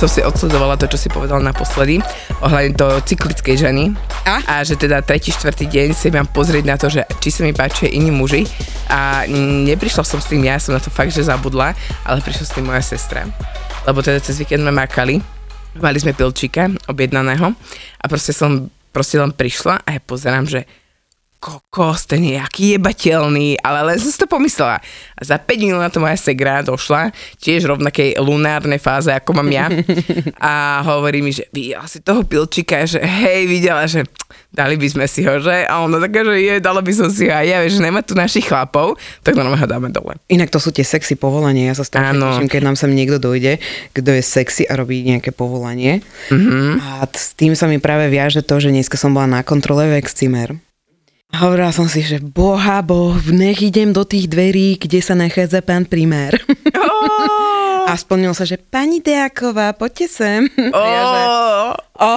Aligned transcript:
Som 0.00 0.08
si 0.08 0.24
odsledovala 0.24 0.80
to, 0.80 0.88
čo 0.88 0.96
si 0.96 1.12
povedal 1.12 1.44
naposledy, 1.44 2.00
ohľadne 2.40 2.72
to 2.72 2.88
cyklickej 3.04 3.68
ženy. 3.68 3.92
A? 4.24 4.40
A 4.48 4.54
že 4.64 4.80
teda 4.80 5.04
tretí, 5.04 5.28
štvrtý 5.28 5.68
deň 5.68 5.88
si 5.92 6.08
mám 6.08 6.24
pozrieť 6.24 6.64
na 6.64 6.80
to, 6.80 6.88
že 6.88 7.04
či 7.20 7.28
sa 7.28 7.44
mi 7.44 7.52
páčia 7.52 7.92
iní 7.92 8.08
muži. 8.08 8.48
A 8.88 9.28
neprišla 9.68 10.00
som 10.00 10.16
s 10.16 10.32
tým 10.32 10.40
ja, 10.48 10.56
som 10.56 10.72
na 10.72 10.80
to 10.80 10.88
fakt, 10.88 11.12
že 11.12 11.28
zabudla, 11.28 11.76
ale 12.08 12.24
prišla 12.24 12.44
s 12.48 12.54
tým 12.56 12.72
moja 12.72 12.80
sestra. 12.80 13.28
Lebo 13.84 14.00
teda 14.00 14.24
cez 14.24 14.40
víkend 14.40 14.64
sme 14.64 14.72
makali, 14.72 15.20
mali 15.76 15.98
sme 16.00 16.16
pilčíka 16.16 16.72
objednaného 16.88 17.52
a 18.00 18.04
proste 18.08 18.32
som 18.32 18.72
proste 18.96 19.20
len 19.20 19.36
prišla 19.36 19.84
a 19.84 19.88
ja 19.94 20.00
pozerám, 20.00 20.48
že 20.48 20.64
kokos, 21.40 22.04
ten 22.04 22.20
je 22.20 22.36
jaký 22.36 22.76
jebateľný, 22.76 23.64
ale 23.64 23.80
len 23.88 23.96
som 23.96 24.12
si 24.12 24.20
to 24.20 24.28
pomyslela. 24.28 24.76
A 25.16 25.20
za 25.24 25.40
5 25.40 25.56
minút 25.56 25.80
na 25.80 25.88
to 25.88 25.96
moja 25.96 26.14
segra 26.14 26.60
došla, 26.60 27.16
tiež 27.40 27.64
rovnakej 27.64 28.20
lunárnej 28.20 28.76
fáze, 28.76 29.08
ako 29.08 29.40
mám 29.40 29.48
ja. 29.48 29.72
A 30.36 30.84
hovorí 30.84 31.24
mi, 31.24 31.32
že 31.32 31.48
videla 31.48 31.88
si 31.88 32.04
toho 32.04 32.28
pilčika, 32.28 32.84
že 32.84 33.00
hej, 33.00 33.48
videla, 33.48 33.88
že 33.88 34.04
dali 34.52 34.76
by 34.76 34.88
sme 34.92 35.06
si 35.08 35.24
ho, 35.24 35.40
že? 35.40 35.64
A 35.64 35.80
ona 35.80 35.96
taká, 35.96 36.28
že 36.28 36.36
je, 36.44 36.54
dala 36.60 36.84
by 36.84 36.92
som 36.92 37.08
si 37.08 37.24
ho. 37.26 37.32
A 37.32 37.40
ja, 37.40 37.64
vieš, 37.64 37.80
že 37.80 37.88
nemá 37.88 38.04
tu 38.04 38.12
našich 38.12 38.44
chlapov, 38.44 39.00
tak 39.24 39.32
normálne 39.32 39.64
ho 39.64 39.68
dáme 39.68 39.88
dole. 39.88 40.20
Inak 40.28 40.52
to 40.52 40.60
sú 40.60 40.76
tie 40.76 40.84
sexy 40.84 41.16
povolania. 41.16 41.72
Ja 41.72 41.80
sa 41.80 41.88
Áno. 42.12 42.36
teším, 42.36 42.52
keď 42.52 42.60
nám 42.68 42.76
sem 42.76 42.92
niekto 42.92 43.16
dojde, 43.16 43.56
kto 43.96 44.10
je 44.12 44.20
sexy 44.20 44.68
a 44.68 44.76
robí 44.76 45.00
nejaké 45.08 45.32
povolanie. 45.32 46.04
A 46.84 47.08
t- 47.08 47.16
s 47.16 47.32
tým 47.32 47.56
sa 47.56 47.64
mi 47.64 47.80
práve 47.80 48.12
viaže 48.12 48.44
to, 48.44 48.60
že 48.60 48.68
dneska 48.68 49.00
som 49.00 49.16
bola 49.16 49.40
na 49.40 49.40
kontrole 49.40 49.88
v 49.88 49.96
Excimer. 49.96 50.52
Hovorila 51.30 51.70
som 51.70 51.86
si, 51.86 52.02
že 52.02 52.18
boha, 52.18 52.82
bo 52.82 53.14
nech 53.30 53.62
idem 53.62 53.94
do 53.94 54.02
tých 54.02 54.26
dverí, 54.26 54.74
kde 54.74 54.98
sa 54.98 55.14
nachádza 55.14 55.62
pán 55.62 55.86
primér. 55.86 56.34
A 57.90 57.96
splnilo 57.98 58.34
sa, 58.34 58.46
že 58.46 58.58
pani 58.58 59.02
Deaková, 59.02 59.74
poďte 59.74 60.06
sem. 60.10 60.46
A 60.70 60.82
ja, 60.94 61.02
že, 61.06 61.22
Ó, 62.00 62.10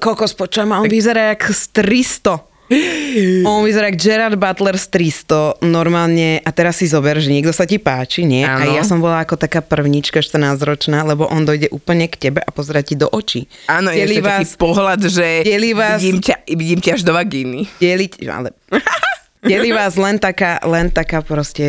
kokos, 0.00 0.32
počujem, 0.34 0.72
on 0.72 0.88
vyzerá 0.88 1.36
jak 1.36 1.52
z 1.52 1.62
300. 1.68 2.51
On 3.48 3.62
vyzerá 3.62 3.92
jak 3.92 3.98
Gerard 4.00 4.38
Butler 4.38 4.76
z 4.78 4.86
300, 4.88 5.62
normálne, 5.62 6.40
a 6.40 6.50
teraz 6.50 6.80
si 6.80 6.88
zober, 6.88 7.20
že 7.20 7.28
niekto 7.28 7.52
sa 7.52 7.68
ti 7.68 7.76
páči, 7.76 8.24
nie? 8.24 8.42
A 8.42 8.62
Áno. 8.62 8.74
ja 8.74 8.82
som 8.82 8.98
bola 8.98 9.22
ako 9.22 9.36
taká 9.36 9.60
prvnička 9.60 10.24
14-ročná, 10.24 11.04
lebo 11.04 11.28
on 11.28 11.44
dojde 11.44 11.68
úplne 11.70 12.08
k 12.08 12.28
tebe 12.28 12.40
a 12.40 12.50
pozera 12.50 12.80
ti 12.80 12.96
do 12.96 13.06
očí. 13.10 13.46
Áno, 13.68 13.92
je 13.92 14.08
to 14.08 14.24
taký 14.24 14.46
pohľad, 14.56 15.00
že 15.06 15.44
vás- 15.76 16.00
vidím, 16.00 16.18
ťa, 16.20 16.36
vidím 16.52 16.80
ťa 16.80 16.92
až 16.98 17.02
do 17.04 17.12
vagíny. 17.12 17.68
Deliť, 17.78 18.12
ale... 18.28 18.56
Delí 19.42 19.74
vás 19.74 19.98
len 19.98 20.22
taká, 20.22 20.62
len 20.62 20.86
taká 20.86 21.18
proste 21.18 21.66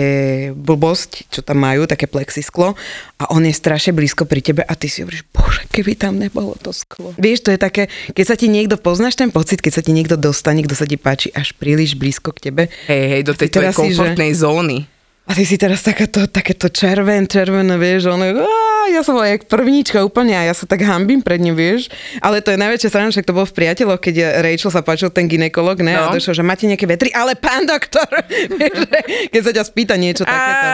blbosť, 0.54 1.26
čo 1.34 1.42
tam 1.42 1.66
majú, 1.66 1.90
také 1.90 2.06
plexisklo 2.06 2.78
a 3.18 3.24
on 3.34 3.42
je 3.42 3.50
strašne 3.50 3.98
blízko 3.98 4.30
pri 4.30 4.46
tebe 4.46 4.62
a 4.62 4.74
ty 4.78 4.86
si 4.86 5.02
hovoríš, 5.02 5.26
bože, 5.34 5.66
keby 5.74 5.98
tam 5.98 6.22
nebolo 6.22 6.54
to 6.62 6.70
sklo. 6.70 7.18
Vieš, 7.18 7.42
to 7.42 7.50
je 7.50 7.58
také, 7.58 7.90
keď 8.14 8.26
sa 8.30 8.36
ti 8.38 8.46
niekto, 8.46 8.78
poznáš 8.78 9.18
ten 9.18 9.34
pocit, 9.34 9.58
keď 9.58 9.74
sa 9.74 9.82
ti 9.82 9.90
niekto 9.90 10.22
dostane, 10.22 10.62
kto 10.62 10.78
sa 10.78 10.86
ti 10.86 11.02
páči 11.02 11.34
až 11.34 11.58
príliš 11.58 11.98
blízko 11.98 12.30
k 12.38 12.54
tebe 12.54 12.64
Hej, 12.86 13.04
hej, 13.10 13.22
do 13.26 13.34
tej 13.34 13.50
tvojej 13.50 13.74
si, 13.74 13.74
že- 13.74 13.82
komfortnej 13.82 14.32
zóny. 14.38 14.78
A 15.24 15.32
ty 15.32 15.44
si 15.44 15.56
teraz 15.56 15.82
takéto, 15.82 16.28
takéto 16.28 16.68
červen, 16.68 17.26
červené, 17.26 17.76
vieš, 17.76 18.08
on 18.08 18.20
je, 18.20 18.36
á, 18.36 18.48
ja 18.90 19.02
som 19.02 19.16
bola 19.16 19.30
jak 19.30 19.48
prvníčka 19.48 20.00
úplne 20.00 20.34
a 20.34 20.44
ja 20.44 20.52
sa 20.52 20.64
tak 20.64 20.84
hambím 20.84 21.20
pred 21.20 21.40
ním, 21.40 21.54
vieš. 21.54 21.88
Ale 22.20 22.40
to 22.40 22.52
je 22.52 22.60
najväčšia 22.60 22.92
strana, 22.92 23.08
však 23.08 23.24
to 23.24 23.32
bolo 23.32 23.48
v 23.48 23.56
priateľoch, 23.56 23.98
keď 23.98 24.16
Rachel 24.40 24.68
sa 24.70 24.84
páčil 24.84 25.08
ten 25.10 25.26
ginekolog, 25.26 25.80
ne, 25.80 25.96
No. 25.96 26.08
a 26.08 26.14
došlo, 26.14 26.34
že 26.34 26.44
máte 26.44 26.68
nejaké 26.68 26.84
vetry, 26.84 27.10
ale 27.10 27.34
pán 27.34 27.64
doktor, 27.64 28.04
vieš, 28.60 28.84
keď 29.32 29.42
sa 29.42 29.52
ťa 29.56 29.64
spýta 29.64 29.96
niečo 29.96 30.24
takéto. 30.24 30.68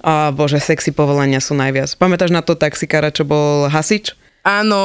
A 0.00 0.30
bože, 0.30 0.58
sexy 0.58 0.90
povolania 0.90 1.38
sú 1.38 1.52
najviac. 1.52 1.90
Pamätáš 1.96 2.30
na 2.30 2.40
to 2.40 2.54
taxikára, 2.54 3.10
čo 3.10 3.26
bol 3.26 3.66
hasič? 3.66 4.14
Áno, 4.40 4.80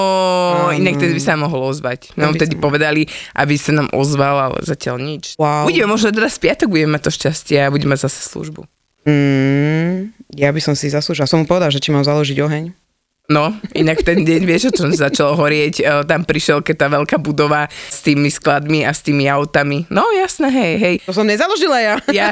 Áno. 0.67 0.75
inak 0.75 0.99
tedy 0.99 1.15
by 1.15 1.23
sa 1.23 1.39
mohol 1.39 1.71
ozvať. 1.71 2.11
Aby 2.19 2.35
vtedy 2.35 2.59
povedali, 2.59 3.07
aby 3.31 3.55
sa 3.55 3.71
nám 3.71 3.87
ozval, 3.95 4.51
ale 4.51 4.59
zatiaľ 4.59 4.99
nič. 4.99 5.39
Wow. 5.39 5.63
Budeme, 5.63 5.87
možno 5.87 6.11
teraz 6.11 6.35
piatok 6.35 6.67
budeme 6.67 6.99
mať 6.99 7.07
to 7.07 7.11
šťastie 7.15 7.63
a 7.63 7.71
budeme 7.71 7.95
mať 7.95 8.03
zase 8.03 8.27
službu. 8.27 8.67
Mm, 9.05 10.13
ja 10.33 10.49
by 10.49 10.61
som 10.61 10.73
si 10.73 10.89
zaslúžila. 10.89 11.29
Som 11.29 11.45
mu 11.45 11.45
povedal, 11.45 11.69
že 11.69 11.81
či 11.81 11.93
mám 11.93 12.01
založiť 12.01 12.37
oheň. 12.41 12.84
No, 13.25 13.57
inak 13.73 14.05
ten 14.05 14.21
deň, 14.21 14.41
vieš, 14.45 14.69
čo 14.69 14.85
začalo 14.85 15.33
horieť, 15.33 15.81
e, 15.81 15.83
tam 16.05 16.21
prišiel 16.21 16.61
keď 16.61 16.75
tá 16.77 16.87
veľká 16.93 17.17
budova 17.17 17.65
s 17.69 18.05
tými 18.05 18.29
skladmi 18.29 18.85
a 18.85 18.93
s 18.93 19.01
tými 19.01 19.25
autami. 19.25 19.89
No 19.89 20.05
jasné, 20.13 20.53
hej, 20.53 20.73
hej. 20.77 20.95
To 21.09 21.13
som 21.13 21.25
nezaložila 21.25 21.81
ja. 21.81 21.95
Ja, 22.13 22.29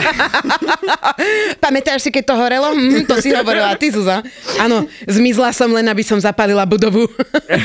Pamätáš 1.63 2.05
si, 2.05 2.09
keď 2.13 2.23
to 2.29 2.35
horelo? 2.37 2.69
Hm, 2.77 3.09
to 3.09 3.17
si 3.17 3.33
hovorila 3.33 3.73
ty, 3.73 3.89
Zuza. 3.89 4.21
Áno, 4.61 4.85
zmizla 5.09 5.49
som 5.49 5.73
len, 5.73 5.89
aby 5.89 6.05
som 6.05 6.21
zapálila 6.21 6.61
budovu. 6.69 7.09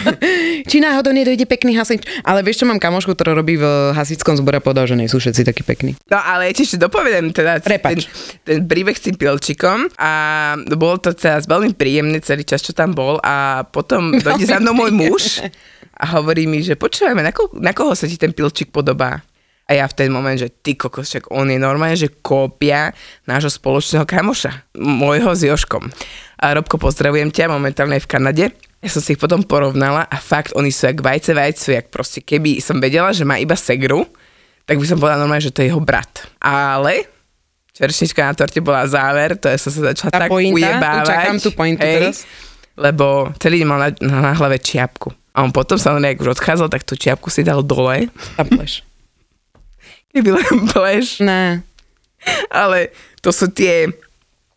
Či 0.70 0.80
náhodou 0.80 1.12
nedojde 1.12 1.44
pekný 1.44 1.76
hasič. 1.76 2.08
Ale 2.24 2.40
vieš, 2.40 2.64
čo 2.64 2.66
mám 2.68 2.80
kamošku, 2.80 3.12
ktorá 3.12 3.36
robí 3.36 3.60
v 3.60 3.92
hasickom 3.92 4.40
zbore, 4.40 4.64
povedal, 4.64 4.88
že 4.88 4.96
nie 4.96 5.10
sú 5.10 5.20
všetci 5.20 5.44
takí 5.44 5.62
pekní. 5.68 6.00
no 6.08 6.16
ale 6.16 6.48
ja 6.48 6.52
ti 6.56 6.64
ešte 6.64 6.80
dopovedem 6.80 7.28
teda 7.36 7.60
Prepač. 7.60 8.08
ten, 8.42 8.56
ten 8.56 8.58
príbeh 8.64 8.96
s 8.96 9.04
tým 9.04 9.20
pilčikom 9.20 9.92
a 10.00 10.10
bol 10.80 10.96
to 10.96 11.12
teda 11.12 11.44
veľmi 11.44 11.76
príjemný 11.76 12.24
celý 12.24 12.48
čas, 12.48 12.64
čo 12.64 12.72
tam 12.72 12.96
bol 12.96 13.17
a 13.20 13.62
potom 13.64 14.10
dojde 14.24 14.44
za 14.44 14.58
mnou 14.58 14.74
môj 14.76 14.92
muž 14.92 15.24
a 15.92 16.04
hovorí 16.14 16.44
mi, 16.44 16.60
že 16.60 16.74
počúvajme, 16.74 17.20
na, 17.20 17.30
ko- 17.30 17.50
na 17.54 17.70
koho 17.70 17.92
sa 17.92 18.04
ti 18.04 18.14
ten 18.14 18.30
pilčik 18.30 18.68
podobá? 18.68 19.20
A 19.64 19.74
ja 19.74 19.84
v 19.84 19.94
ten 19.94 20.08
moment, 20.08 20.32
že 20.32 20.48
ty 20.48 20.72
kokos, 20.72 21.04
však 21.06 21.28
on 21.28 21.44
je 21.46 21.60
normálne, 21.60 21.92
že 21.92 22.08
kópia 22.16 22.88
nášho 23.24 23.52
spoločného 23.52 24.02
kamoša, 24.02 24.72
môjho 24.74 25.28
s 25.30 25.44
Joškom. 25.44 25.92
A 26.38 26.56
Robko, 26.56 26.80
pozdravujem 26.80 27.28
ťa, 27.28 27.52
momentálne 27.52 27.96
je 27.96 28.04
v 28.04 28.10
Kanade. 28.10 28.44
Ja 28.80 28.88
som 28.88 29.04
si 29.04 29.12
ich 29.12 29.20
potom 29.20 29.44
porovnala 29.44 30.02
a 30.02 30.16
fakt, 30.16 30.56
oni 30.56 30.70
sú 30.70 30.88
jak 30.88 30.98
vajce 30.98 31.36
vajcu, 31.36 31.66
jak 31.74 31.86
proste 31.88 32.22
keby 32.22 32.58
som 32.58 32.80
vedela, 32.80 33.12
že 33.12 33.22
má 33.22 33.36
iba 33.36 33.52
segru, 33.54 34.08
tak 34.64 34.80
by 34.80 34.86
som 34.86 34.96
povedala 34.96 35.20
normálne, 35.20 35.42
že 35.42 35.52
to 35.52 35.60
je 35.60 35.68
jeho 35.68 35.84
brat. 35.84 36.24
Ale 36.38 37.04
čerešnička 37.70 38.22
na 38.22 38.32
torte 38.32 38.58
bola 38.58 38.82
záver, 38.84 39.36
to 39.36 39.46
je 39.46 39.58
som 39.58 39.70
sa 39.70 39.92
začala 39.92 40.10
Tá 40.10 40.20
tak 40.24 40.30
pointa, 40.30 40.56
ujebávať. 40.56 41.06
čakám 41.06 41.36
tú 41.38 41.50
pointu 41.52 41.84
teraz. 41.84 42.24
Lebo 42.78 43.34
celý 43.42 43.66
mal 43.66 43.82
na, 43.82 43.90
na, 43.98 44.30
na 44.30 44.32
hlave 44.38 44.62
čiapku. 44.62 45.10
A 45.34 45.42
on 45.42 45.50
potom 45.50 45.78
sa 45.78 45.94
ak 45.94 46.22
už 46.22 46.38
odchádzal, 46.38 46.70
tak 46.70 46.86
tú 46.86 46.94
čiapku 46.94 47.30
si 47.30 47.42
dal 47.42 47.62
dole. 47.62 48.10
Tam 48.38 48.46
pleš. 48.46 48.86
Keby 50.14 50.34
len 50.34 50.54
pleš. 50.70 51.22
Ne. 51.22 51.62
Ale 52.50 52.90
to 53.22 53.30
sú 53.30 53.46
tie, 53.50 53.86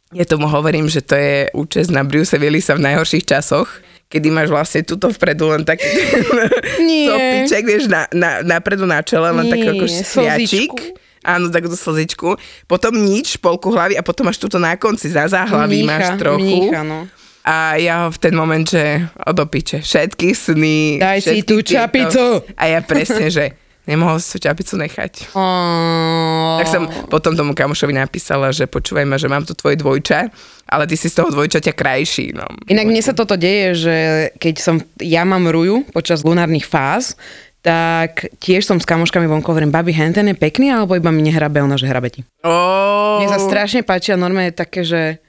ja 0.09 0.25
tomu 0.25 0.49
hovorím, 0.49 0.89
že 0.89 1.05
to 1.05 1.13
je 1.13 1.53
účest 1.53 1.93
na 1.93 2.01
Bruce 2.01 2.33
Willisa 2.33 2.73
v 2.73 2.81
najhorších 2.81 3.29
časoch, 3.29 3.69
kedy 4.09 4.33
máš 4.33 4.49
vlastne 4.49 4.81
tuto 4.81 5.13
vpredu 5.13 5.53
len 5.53 5.61
taký 5.61 5.85
sopiček, 7.13 7.63
vieš, 7.63 7.85
na, 7.85 8.09
na, 8.09 8.41
napredu 8.41 8.89
na 8.89 9.05
čele, 9.05 9.29
len 9.29 9.45
Nie, 9.47 9.51
taký 9.53 9.67
ako 9.69 9.85
sviačik. 9.85 10.73
Áno, 11.21 11.53
takúto 11.53 11.77
slzičku. 11.77 12.33
Potom 12.65 12.97
nič, 12.97 13.37
polku 13.37 13.69
hlavy 13.69 13.93
a 13.93 14.01
potom 14.01 14.25
máš 14.25 14.41
tuto 14.41 14.57
na 14.57 14.73
konci, 14.73 15.05
za 15.05 15.29
záhlavy 15.29 15.85
máš 15.85 16.17
trochu. 16.17 16.41
Mnícha, 16.41 16.81
no. 16.81 17.05
A 17.41 17.73
ja 17.81 18.05
v 18.05 18.17
ten 18.21 18.37
moment, 18.37 18.63
že 18.63 19.01
o 19.25 19.31
do 19.33 19.45
piče, 19.49 19.81
všetky 19.81 20.37
sny. 20.37 21.01
Daj 21.01 21.17
si 21.25 21.25
všetky 21.25 21.41
tú 21.49 21.55
tieto- 21.65 21.73
čapicu. 21.73 22.23
A 22.53 22.63
ja 22.69 22.79
presne, 22.85 23.33
že 23.33 23.57
nemohol 23.89 24.21
si 24.21 24.37
tú 24.37 24.45
čapicu 24.45 24.77
nechať. 24.77 25.33
Oh. 25.33 26.61
Tak 26.61 26.67
som 26.69 26.83
potom 27.09 27.33
tomu 27.33 27.57
kamošovi 27.57 27.97
napísala, 27.97 28.53
že 28.53 28.69
počúvaj 28.69 29.09
ma, 29.09 29.17
že 29.17 29.25
mám 29.25 29.41
tu 29.41 29.57
tvoje 29.57 29.73
dvojča, 29.81 30.29
ale 30.69 30.85
ty 30.85 30.93
si 30.93 31.09
z 31.09 31.17
toho 31.17 31.33
dvojčaťa 31.33 31.73
krajší. 31.73 32.37
No. 32.37 32.45
Inak 32.69 32.85
mne 32.85 33.01
sa 33.01 33.17
toto 33.17 33.33
deje, 33.33 33.73
že 33.73 33.95
keď 34.37 34.55
som, 34.61 34.75
ja 35.01 35.25
mám 35.25 35.49
ruju 35.49 35.89
počas 35.89 36.21
lunárnych 36.21 36.69
fáz, 36.69 37.17
tak 37.61 38.25
tiež 38.41 38.65
som 38.65 38.81
s 38.81 38.89
kamoškami 38.89 39.29
vonku 39.29 39.49
hovorím, 39.49 39.69
babi, 39.69 39.93
hen 39.93 40.13
ten 40.13 40.29
je 40.29 40.37
pekný, 40.37 40.73
alebo 40.73 40.97
iba 40.97 41.13
mi 41.13 41.21
nehrabe, 41.21 41.61
ona, 41.61 41.77
že 41.77 41.85
hrabe 41.89 42.09
ti. 42.09 42.21
Oh, 42.41 43.21
Mne 43.21 43.29
sa 43.29 43.37
strašne 43.37 43.81
páčia 43.85 44.17
normálne 44.17 44.53
také, 44.53 44.81
že... 44.85 45.21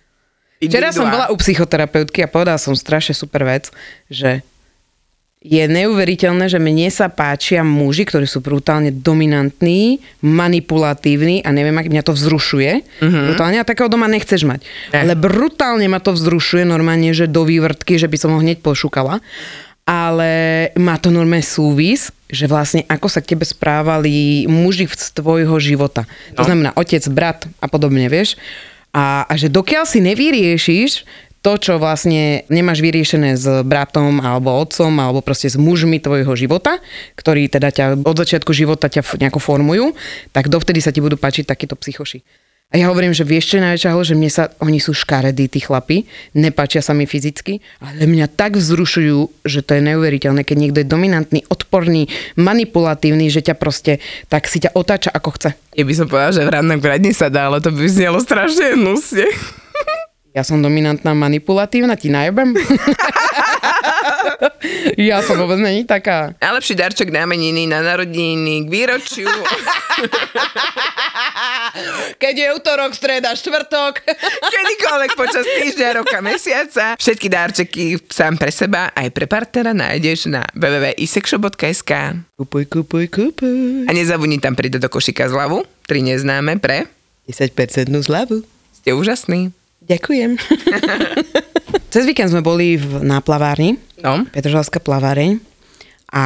Včera 0.62 0.90
som 0.90 1.06
bola 1.06 1.26
u 1.28 1.36
psychoterapeutky 1.36 2.22
a 2.22 2.30
povedala 2.30 2.56
som 2.56 2.72
strašne 2.72 3.12
super 3.12 3.42
vec, 3.42 3.68
že 4.06 4.40
je 5.42 5.66
neuveriteľné, 5.66 6.46
že 6.46 6.62
mne 6.62 6.86
sa 6.86 7.10
páčia 7.10 7.66
muži, 7.66 8.06
ktorí 8.06 8.30
sú 8.30 8.38
brutálne 8.38 8.94
dominantní, 8.94 9.98
manipulatívni 10.22 11.42
a 11.42 11.50
neviem, 11.50 11.74
ak 11.74 11.90
mňa 11.90 12.02
to 12.06 12.14
vzrušuje. 12.14 12.72
Mm-hmm. 13.02 13.24
Brutálne 13.26 13.58
a 13.58 13.66
takého 13.66 13.90
doma 13.90 14.06
nechceš 14.06 14.46
mať. 14.46 14.62
Ne. 14.94 14.98
Ale 15.02 15.18
brutálne 15.18 15.90
ma 15.90 15.98
to 15.98 16.14
vzrušuje 16.14 16.62
normálne, 16.62 17.10
že 17.10 17.26
do 17.26 17.42
vývrtky, 17.42 17.98
že 17.98 18.06
by 18.06 18.16
som 18.16 18.30
ho 18.30 18.38
hneď 18.38 18.62
pošukala. 18.62 19.18
Ale 19.82 20.30
má 20.78 20.94
to 20.96 21.10
normálne 21.10 21.42
súvis, 21.42 22.14
že 22.30 22.46
vlastne 22.46 22.86
ako 22.86 23.10
sa 23.10 23.18
k 23.18 23.34
tebe 23.34 23.42
správali 23.42 24.46
muži 24.46 24.86
z 24.86 25.10
tvojho 25.10 25.58
života. 25.58 26.06
To 26.38 26.46
No. 26.46 26.46
znamená 26.46 26.70
otec, 26.78 27.02
brat 27.10 27.50
a 27.58 27.66
podobne, 27.66 28.06
vieš. 28.06 28.38
A, 28.92 29.24
a 29.24 29.34
že 29.40 29.48
dokiaľ 29.48 29.88
si 29.88 30.04
nevyriešiš 30.04 31.08
to, 31.42 31.58
čo 31.58 31.82
vlastne 31.82 32.46
nemáš 32.46 32.78
vyriešené 32.78 33.34
s 33.34 33.44
bratom 33.66 34.22
alebo 34.22 34.54
otcom 34.62 34.94
alebo 34.94 35.20
proste 35.26 35.50
s 35.50 35.58
mužmi 35.58 35.98
tvojho 35.98 36.38
života, 36.38 36.78
ktorí 37.18 37.50
teda 37.50 37.74
ťa 37.74 37.84
od 37.98 38.16
začiatku 38.16 38.54
života 38.54 38.86
ťa 38.86 39.02
nejako 39.18 39.42
formujú, 39.42 39.98
tak 40.30 40.46
dovtedy 40.46 40.78
sa 40.78 40.94
ti 40.94 41.02
budú 41.02 41.18
páčiť 41.18 41.50
takíto 41.50 41.74
psychoši. 41.74 42.22
A 42.72 42.80
ja 42.80 42.88
hovorím, 42.88 43.12
že 43.12 43.28
vieš, 43.28 43.52
čo 43.52 43.60
je 43.60 43.68
najväčšia 43.68 43.92
že 43.92 44.16
mne 44.16 44.30
sa, 44.32 44.48
oni 44.64 44.80
sú 44.80 44.96
škaredí, 44.96 45.44
tí 45.52 45.60
chlapi, 45.60 46.08
nepáčia 46.32 46.80
sa 46.80 46.96
mi 46.96 47.04
fyzicky, 47.04 47.60
ale 47.84 48.08
mňa 48.08 48.32
tak 48.32 48.56
vzrušujú, 48.56 49.44
že 49.44 49.60
to 49.60 49.76
je 49.76 49.84
neuveriteľné, 49.92 50.40
keď 50.40 50.56
niekto 50.56 50.78
je 50.80 50.88
dominantný, 50.88 51.44
odporný, 51.52 52.08
manipulatívny, 52.40 53.28
že 53.28 53.44
ťa 53.44 53.60
proste, 53.60 54.00
tak 54.32 54.48
si 54.48 54.64
ťa 54.64 54.72
otáča 54.72 55.12
ako 55.12 55.36
chce. 55.36 55.50
Ja 55.76 55.84
by 55.84 55.94
som 55.94 56.08
povedala, 56.08 56.32
že 56.32 56.48
v 56.48 56.52
rannom 56.56 56.80
kradni 56.80 57.12
sa 57.12 57.28
dá, 57.28 57.52
ale 57.52 57.60
to 57.60 57.68
by 57.68 57.84
znelo 57.84 58.16
strašne 58.24 58.72
hnusne. 58.72 59.28
Ja 60.32 60.40
som 60.40 60.64
dominantná, 60.64 61.12
manipulatívna, 61.12 61.92
ti 61.92 62.08
najebem? 62.08 62.56
ja 65.10 65.22
som 65.24 65.36
vôbec 65.38 65.58
není 65.58 65.84
taká. 65.84 66.34
Najlepší 66.38 66.74
darček 66.74 67.08
na 67.10 67.26
meniny, 67.26 67.66
na 67.66 67.82
narodeniny, 67.82 68.66
k 68.66 68.68
výročiu. 68.68 69.28
Keď 72.22 72.34
je 72.36 72.48
útorok, 72.54 72.92
streda, 72.92 73.32
štvrtok. 73.32 74.04
Kedykoľvek 74.52 75.12
počas 75.16 75.44
týždňa, 75.46 75.88
roka, 76.02 76.18
mesiaca. 76.20 76.94
Všetky 76.96 77.26
dárčeky 77.28 77.84
sám 78.08 78.36
pre 78.36 78.52
seba 78.52 78.92
aj 78.92 79.08
pre 79.10 79.26
partnera 79.26 79.72
nájdeš 79.72 80.28
na 80.30 80.44
www.isexshop.sk 80.52 81.92
Kupuj, 82.36 82.64
kupuj, 82.68 83.04
kupuj. 83.08 83.88
a 83.88 83.90
nezabudni 83.90 84.38
tam 84.38 84.54
pridať 84.54 84.84
do 84.84 84.90
košíka 84.90 85.28
zľavu, 85.30 85.64
tri 85.86 86.04
neznáme 86.04 86.58
pre 86.60 86.86
10% 87.30 87.54
zľavu. 87.88 88.42
ste 88.82 88.90
úžasní. 88.92 89.54
Ďakujem. 89.82 90.38
Cez 91.92 92.08
víkend 92.08 92.32
sme 92.32 92.40
boli 92.40 92.80
v, 92.80 93.04
na 93.04 93.20
plavárni, 93.20 93.76
No, 94.02 94.26
Petržalská 94.34 94.82
plaváreň. 94.82 95.38
A 96.10 96.24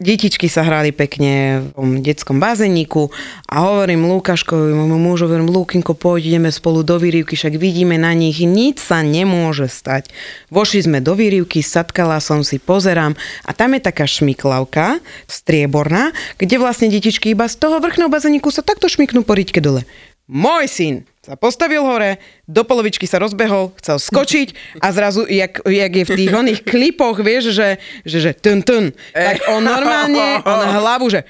detičky 0.00 0.48
sa 0.48 0.64
hrali 0.64 0.92
pekne 0.92 1.62
v 1.62 1.66
tom 1.76 1.90
detskom 2.00 2.40
bazéniku. 2.40 3.12
A 3.50 3.66
hovorím 3.66 4.08
Lukáškovi, 4.08 4.72
môjmu 4.72 4.98
mužovi, 5.02 5.36
hovorím, 5.36 5.52
Lukinko, 5.52 5.92
poď, 5.98 6.32
ideme 6.32 6.50
spolu 6.54 6.80
do 6.80 6.96
výrivky, 6.96 7.36
však 7.36 7.60
vidíme 7.60 8.00
na 8.00 8.14
nich, 8.16 8.40
nič 8.40 8.80
sa 8.80 9.04
nemôže 9.04 9.68
stať. 9.68 10.10
Vošli 10.48 10.88
sme 10.88 10.98
do 11.04 11.12
výrivky, 11.12 11.60
satkala 11.60 12.22
som 12.24 12.40
si, 12.40 12.56
pozerám. 12.56 13.18
A 13.44 13.50
tam 13.52 13.76
je 13.76 13.84
taká 13.84 14.08
šmiklavka, 14.08 15.00
strieborná, 15.28 16.14
kde 16.40 16.56
vlastne 16.56 16.88
detičky 16.88 17.36
iba 17.36 17.50
z 17.50 17.56
toho 17.60 17.82
vrchného 17.82 18.08
bazéniku 18.08 18.48
sa 18.48 18.64
takto 18.64 18.88
šmiknú 18.88 19.26
po 19.26 19.36
riťke 19.36 19.60
dole. 19.60 19.84
Môj 20.26 20.66
syn 20.66 20.94
sa 21.22 21.38
postavil 21.38 21.82
hore, 21.86 22.18
do 22.46 22.66
polovičky 22.66 23.06
sa 23.06 23.22
rozbehol, 23.22 23.70
chcel 23.78 23.98
skočiť 23.98 24.78
a 24.82 24.90
zrazu, 24.90 25.26
jak, 25.26 25.58
jak 25.62 25.92
je 25.94 26.04
v 26.06 26.12
tých 26.18 26.32
oných 26.34 26.60
klipoch, 26.66 27.18
vieš, 27.22 27.54
že, 27.54 27.78
že, 28.02 28.18
že 28.22 28.30
tun, 28.34 28.62
tun, 28.62 28.94
tak 29.10 29.42
on 29.50 29.62
normálne, 29.62 30.42
on 30.46 30.60
hlavu, 30.82 31.10
že 31.10 31.26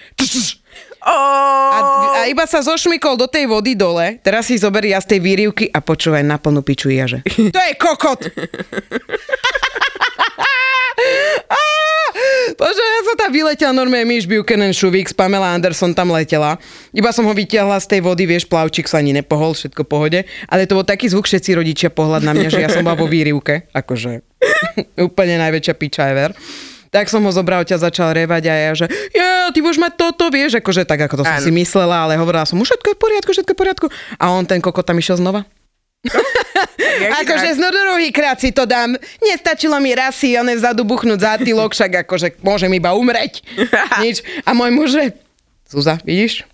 a, 1.07 1.13
a 2.19 2.21
iba 2.27 2.45
sa 2.49 2.65
zošmykol 2.65 3.21
do 3.21 3.29
tej 3.29 3.47
vody 3.47 3.77
dole, 3.79 4.19
teraz 4.21 4.49
si 4.49 4.57
zober 4.57 4.85
ja 4.85 5.01
z 5.01 5.17
tej 5.17 5.21
výrivky 5.23 5.65
a 5.71 5.79
počúvaj 5.85 6.25
na 6.25 6.41
plnú 6.41 6.65
piču 6.65 6.89
jaže. 6.89 7.23
To 7.55 7.61
je 7.61 7.73
kokot! 7.77 8.21
Á, 11.47 11.61
Bože, 12.57 12.85
vyletela 13.37 13.77
normálne 13.77 14.09
Miš 14.09 14.25
Buchanan 14.25 14.73
Šuvík, 14.73 15.13
Pamela 15.13 15.53
Anderson 15.53 15.93
tam 15.93 16.09
letela. 16.09 16.57
Iba 16.97 17.13
som 17.13 17.29
ho 17.29 17.35
vytiahla 17.37 17.77
z 17.77 17.93
tej 17.93 18.01
vody, 18.01 18.25
vieš, 18.25 18.49
plavčík 18.49 18.89
sa 18.89 19.05
ani 19.05 19.13
nepohol, 19.13 19.53
všetko 19.53 19.85
pohode. 19.85 20.25
Ale 20.49 20.65
to 20.65 20.81
bol 20.81 20.87
taký 20.89 21.13
zvuk, 21.13 21.29
všetci 21.29 21.53
rodičia 21.53 21.93
pohľad 21.93 22.25
na 22.25 22.33
mňa, 22.33 22.49
že 22.49 22.65
ja 22.65 22.73
som 22.73 22.81
bola 22.81 22.97
vo 22.97 23.05
výrivke. 23.05 23.69
Akože 23.77 24.25
úplne 25.09 25.37
najväčšia 25.37 25.75
piča 25.77 26.09
ever. 26.09 26.33
Tak 26.89 27.13
som 27.13 27.21
ho 27.29 27.33
zobral, 27.35 27.61
ťa 27.67 27.77
začal 27.77 28.17
revať 28.17 28.49
a 28.49 28.55
ja, 28.57 28.73
že 28.73 28.87
ja, 29.13 29.53
ty 29.53 29.61
budeš 29.61 29.85
mať 29.85 30.01
toto, 30.01 30.33
vieš, 30.33 30.57
akože 30.65 30.89
tak, 30.89 31.05
ako 31.05 31.21
to 31.21 31.25
som 31.29 31.37
Áno. 31.37 31.45
si 31.45 31.53
myslela, 31.53 32.09
ale 32.09 32.17
hovorila 32.17 32.49
som 32.49 32.57
mu, 32.57 32.65
všetko 32.65 32.89
je 32.89 32.97
v 32.97 33.01
poriadku, 33.05 33.31
všetko 33.37 33.53
je 33.53 33.57
v 33.59 33.61
poriadku. 33.61 33.87
A 34.17 34.33
on 34.33 34.49
ten 34.49 34.65
kokot 34.65 34.87
tam 34.87 34.97
išiel 34.97 35.21
znova. 35.21 35.45
Akože 37.23 37.57
z 37.57 37.61
druhý 37.61 38.09
krát 38.13 38.41
si 38.41 38.51
to 38.51 38.65
dám. 38.65 38.97
Nestačilo 39.21 39.77
mi 39.81 39.93
raz 39.93 40.17
si 40.17 40.37
one 40.37 40.57
vzadu 40.57 40.83
buchnúť 40.83 41.21
zátylok, 41.23 41.73
však 41.73 42.09
akože 42.09 42.41
môžem 42.41 42.73
iba 42.75 42.93
umreť. 42.97 43.45
Nič. 44.05 44.25
A 44.45 44.53
môj 44.57 44.71
muž, 44.73 44.91
Zuza, 45.67 45.99
vidíš? 46.07 46.47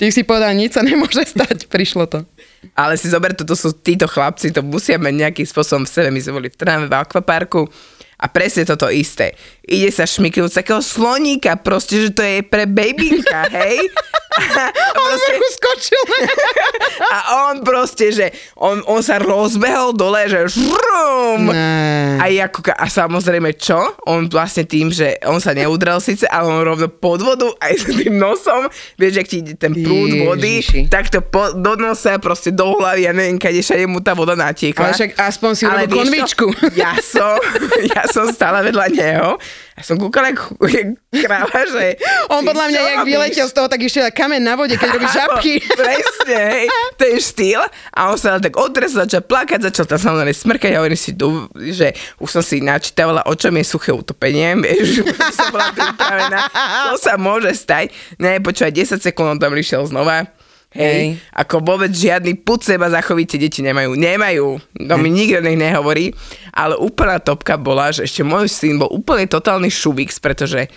Ty 0.00 0.08
si 0.08 0.24
povedal, 0.24 0.56
nič 0.56 0.78
sa 0.78 0.80
nemôže 0.80 1.20
stať. 1.28 1.66
Prišlo 1.74 2.08
to. 2.08 2.24
Ale 2.72 2.96
si 2.96 3.12
zober, 3.12 3.36
toto 3.36 3.52
sú 3.52 3.76
títo 3.76 4.08
chlapci, 4.08 4.48
to 4.48 4.64
musia 4.64 4.96
mať 4.96 5.12
nejakým 5.12 5.44
spôsobom 5.44 5.84
v 5.84 5.92
sebe. 5.92 6.08
My 6.08 6.20
sme 6.24 6.40
boli 6.40 6.48
v 6.48 6.56
Trnave 6.56 6.88
v 6.88 6.96
akvaparku 6.96 7.68
a 8.16 8.26
presne 8.32 8.64
toto 8.64 8.88
isté. 8.88 9.36
Ide 9.70 9.94
sa 9.94 10.02
šmyknúť 10.02 10.50
z 10.50 10.58
takého 10.66 10.82
sloníka, 10.82 11.54
proste, 11.54 12.02
že 12.02 12.10
to 12.10 12.26
je 12.26 12.42
pre 12.42 12.66
babynka, 12.66 13.46
hej? 13.62 13.78
A, 14.30 14.70
On 14.98 15.10
proste, 15.14 15.30
vrchu 15.30 15.48
skočil. 15.58 16.02
a 17.14 17.18
on 17.50 17.54
proste, 17.62 18.06
že 18.10 18.26
on, 18.58 18.82
on 18.86 19.02
sa 19.02 19.22
rozbehol 19.22 19.94
dole, 19.94 20.26
že 20.26 20.58
žrum. 20.58 21.50
Ne. 21.50 22.18
A, 22.18 22.26
ako, 22.46 22.66
a 22.74 22.86
samozrejme 22.86 23.54
čo? 23.54 23.78
On 24.10 24.26
vlastne 24.26 24.66
tým, 24.66 24.90
že 24.90 25.18
on 25.26 25.38
sa 25.38 25.54
neudrel 25.54 26.02
síce, 26.02 26.26
ale 26.26 26.50
on 26.50 26.62
rovno 26.66 26.90
pod 26.90 27.22
vodu 27.22 27.46
aj 27.62 27.72
s 27.78 27.84
tým 27.90 28.18
nosom, 28.18 28.66
vieš, 28.98 29.22
ak 29.22 29.26
ti 29.30 29.36
ide 29.42 29.54
ten 29.54 29.70
prúd 29.70 30.26
vody, 30.26 30.62
tak 30.90 31.14
to 31.14 31.22
po, 31.22 31.54
do 31.54 31.78
nosa, 31.78 32.18
proste 32.18 32.50
do 32.50 32.74
hlavy, 32.74 33.06
ja 33.06 33.12
neviem, 33.14 33.38
kade 33.38 33.62
všade 33.62 33.86
mu 33.86 34.02
tá 34.02 34.18
voda 34.18 34.34
natiekla. 34.34 34.90
Ale 34.90 34.98
však 34.98 35.12
aspoň 35.14 35.50
si 35.54 35.62
Ale 35.66 35.86
konvičku. 35.86 36.46
Ja 36.74 36.98
som, 36.98 37.38
ja 37.94 38.02
som 38.10 38.30
stála 38.30 38.66
vedľa 38.66 38.86
neho 38.94 39.30
a 39.76 39.80
som 39.80 39.96
kúkala 39.96 40.34
jak, 40.34 40.40
kráva, 41.24 41.60
že... 41.64 41.96
On 42.28 42.44
podľa 42.44 42.66
mňa, 42.68 42.80
jak 42.80 42.98
robíš? 43.00 43.12
vyletel 43.12 43.46
z 43.48 43.54
toho, 43.56 43.66
tak 43.70 43.80
išiel 43.80 44.04
kamen 44.12 44.42
na 44.44 44.54
vode, 44.58 44.76
keď 44.76 44.88
robí 44.96 45.08
žabky. 45.08 45.52
Presne, 45.80 46.40
hej, 46.52 46.66
ten 47.00 47.14
štýl. 47.16 47.62
A 47.94 48.00
on 48.12 48.18
sa 48.20 48.36
tak 48.36 48.56
otresol, 48.58 49.08
začal 49.08 49.24
plakať, 49.24 49.72
začal 49.72 49.84
tam 49.88 50.00
samozrejme 50.00 50.34
smrkať 50.34 50.70
a 50.76 50.80
hovorím 50.82 51.00
si, 51.00 51.16
že 51.72 51.96
už 52.20 52.28
som 52.28 52.42
si 52.44 52.60
načítavala, 52.60 53.24
o 53.24 53.34
čom 53.34 53.54
je 53.56 53.64
suché 53.64 53.90
utopenie, 53.94 54.56
vieš, 54.64 55.06
som 55.32 55.48
bola 55.48 55.72
pripravená, 55.72 56.38
čo 56.90 56.94
sa 57.00 57.14
môže 57.16 57.54
stať. 57.56 57.94
Ne, 58.20 58.42
počúvaj, 58.42 58.74
10 58.74 59.00
sekúnd 59.00 59.36
on 59.36 59.38
tam 59.40 59.54
išiel 59.54 59.86
znova. 59.86 60.39
Hej, 60.70 61.18
Hej. 61.18 61.34
ako 61.34 61.66
vôbec 61.66 61.90
žiadny 61.90 62.38
put 62.46 62.62
seba 62.62 62.86
zachovíte 62.86 63.34
deti 63.34 63.58
nemajú. 63.58 63.98
Nemajú. 63.98 64.46
To 64.86 64.94
mi 65.02 65.10
nikto 65.10 65.42
nech 65.42 65.58
nehovorí. 65.58 66.14
Ale 66.54 66.78
úplná 66.78 67.18
topka 67.18 67.58
bola, 67.58 67.90
že 67.90 68.06
ešte 68.06 68.22
môj 68.22 68.46
syn 68.46 68.78
bol 68.78 68.86
úplne 68.86 69.26
totálny 69.26 69.66
šubix, 69.66 70.22
pretože 70.22 70.70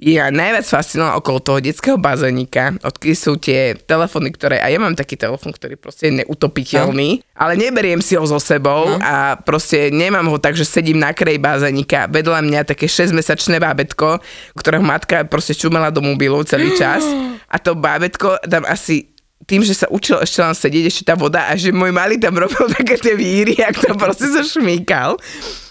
ja 0.00 0.32
najviac 0.32 0.64
fascinoval 0.64 1.20
okolo 1.20 1.38
toho 1.44 1.58
detského 1.60 2.00
bazénika, 2.00 2.72
odkedy 2.80 3.12
sú 3.12 3.36
tie 3.36 3.76
telefóny, 3.76 4.32
ktoré, 4.32 4.56
a 4.56 4.72
ja 4.72 4.80
mám 4.80 4.96
taký 4.96 5.20
telefón, 5.20 5.52
ktorý 5.52 5.76
proste 5.76 6.08
je 6.08 6.24
neutopiteľný, 6.24 7.20
ale 7.36 7.52
neberiem 7.60 8.00
si 8.00 8.16
ho 8.16 8.24
so 8.24 8.40
sebou 8.40 8.96
a 8.96 9.36
proste 9.44 9.92
nemám 9.92 10.24
ho 10.32 10.40
tak, 10.40 10.56
že 10.56 10.64
sedím 10.64 10.96
na 10.96 11.12
kraji 11.12 11.36
bazénika, 11.36 12.08
vedľa 12.08 12.40
mňa 12.40 12.60
také 12.64 12.88
6-mesačné 12.88 13.60
bábetko, 13.60 14.24
ktorého 14.56 14.80
matka 14.80 15.28
proste 15.28 15.52
čumela 15.52 15.92
do 15.92 16.00
mobilu 16.00 16.40
celý 16.48 16.72
čas 16.80 17.04
a 17.52 17.60
to 17.60 17.76
bábetko 17.76 18.40
tam 18.48 18.64
asi 18.64 19.12
tým, 19.50 19.66
že 19.66 19.74
sa 19.74 19.90
učil 19.90 20.22
ešte 20.22 20.38
len 20.38 20.54
sedieť, 20.54 20.84
ešte 20.86 21.02
tá 21.10 21.18
voda 21.18 21.50
a 21.50 21.58
že 21.58 21.74
môj 21.74 21.90
malý 21.90 22.22
tam 22.22 22.38
robil 22.38 22.70
také 22.78 22.94
tie 22.94 23.18
víry, 23.18 23.58
ak 23.58 23.82
tam 23.82 23.98
proste 23.98 24.30
sa 24.30 24.46
šmíkal. 24.46 25.18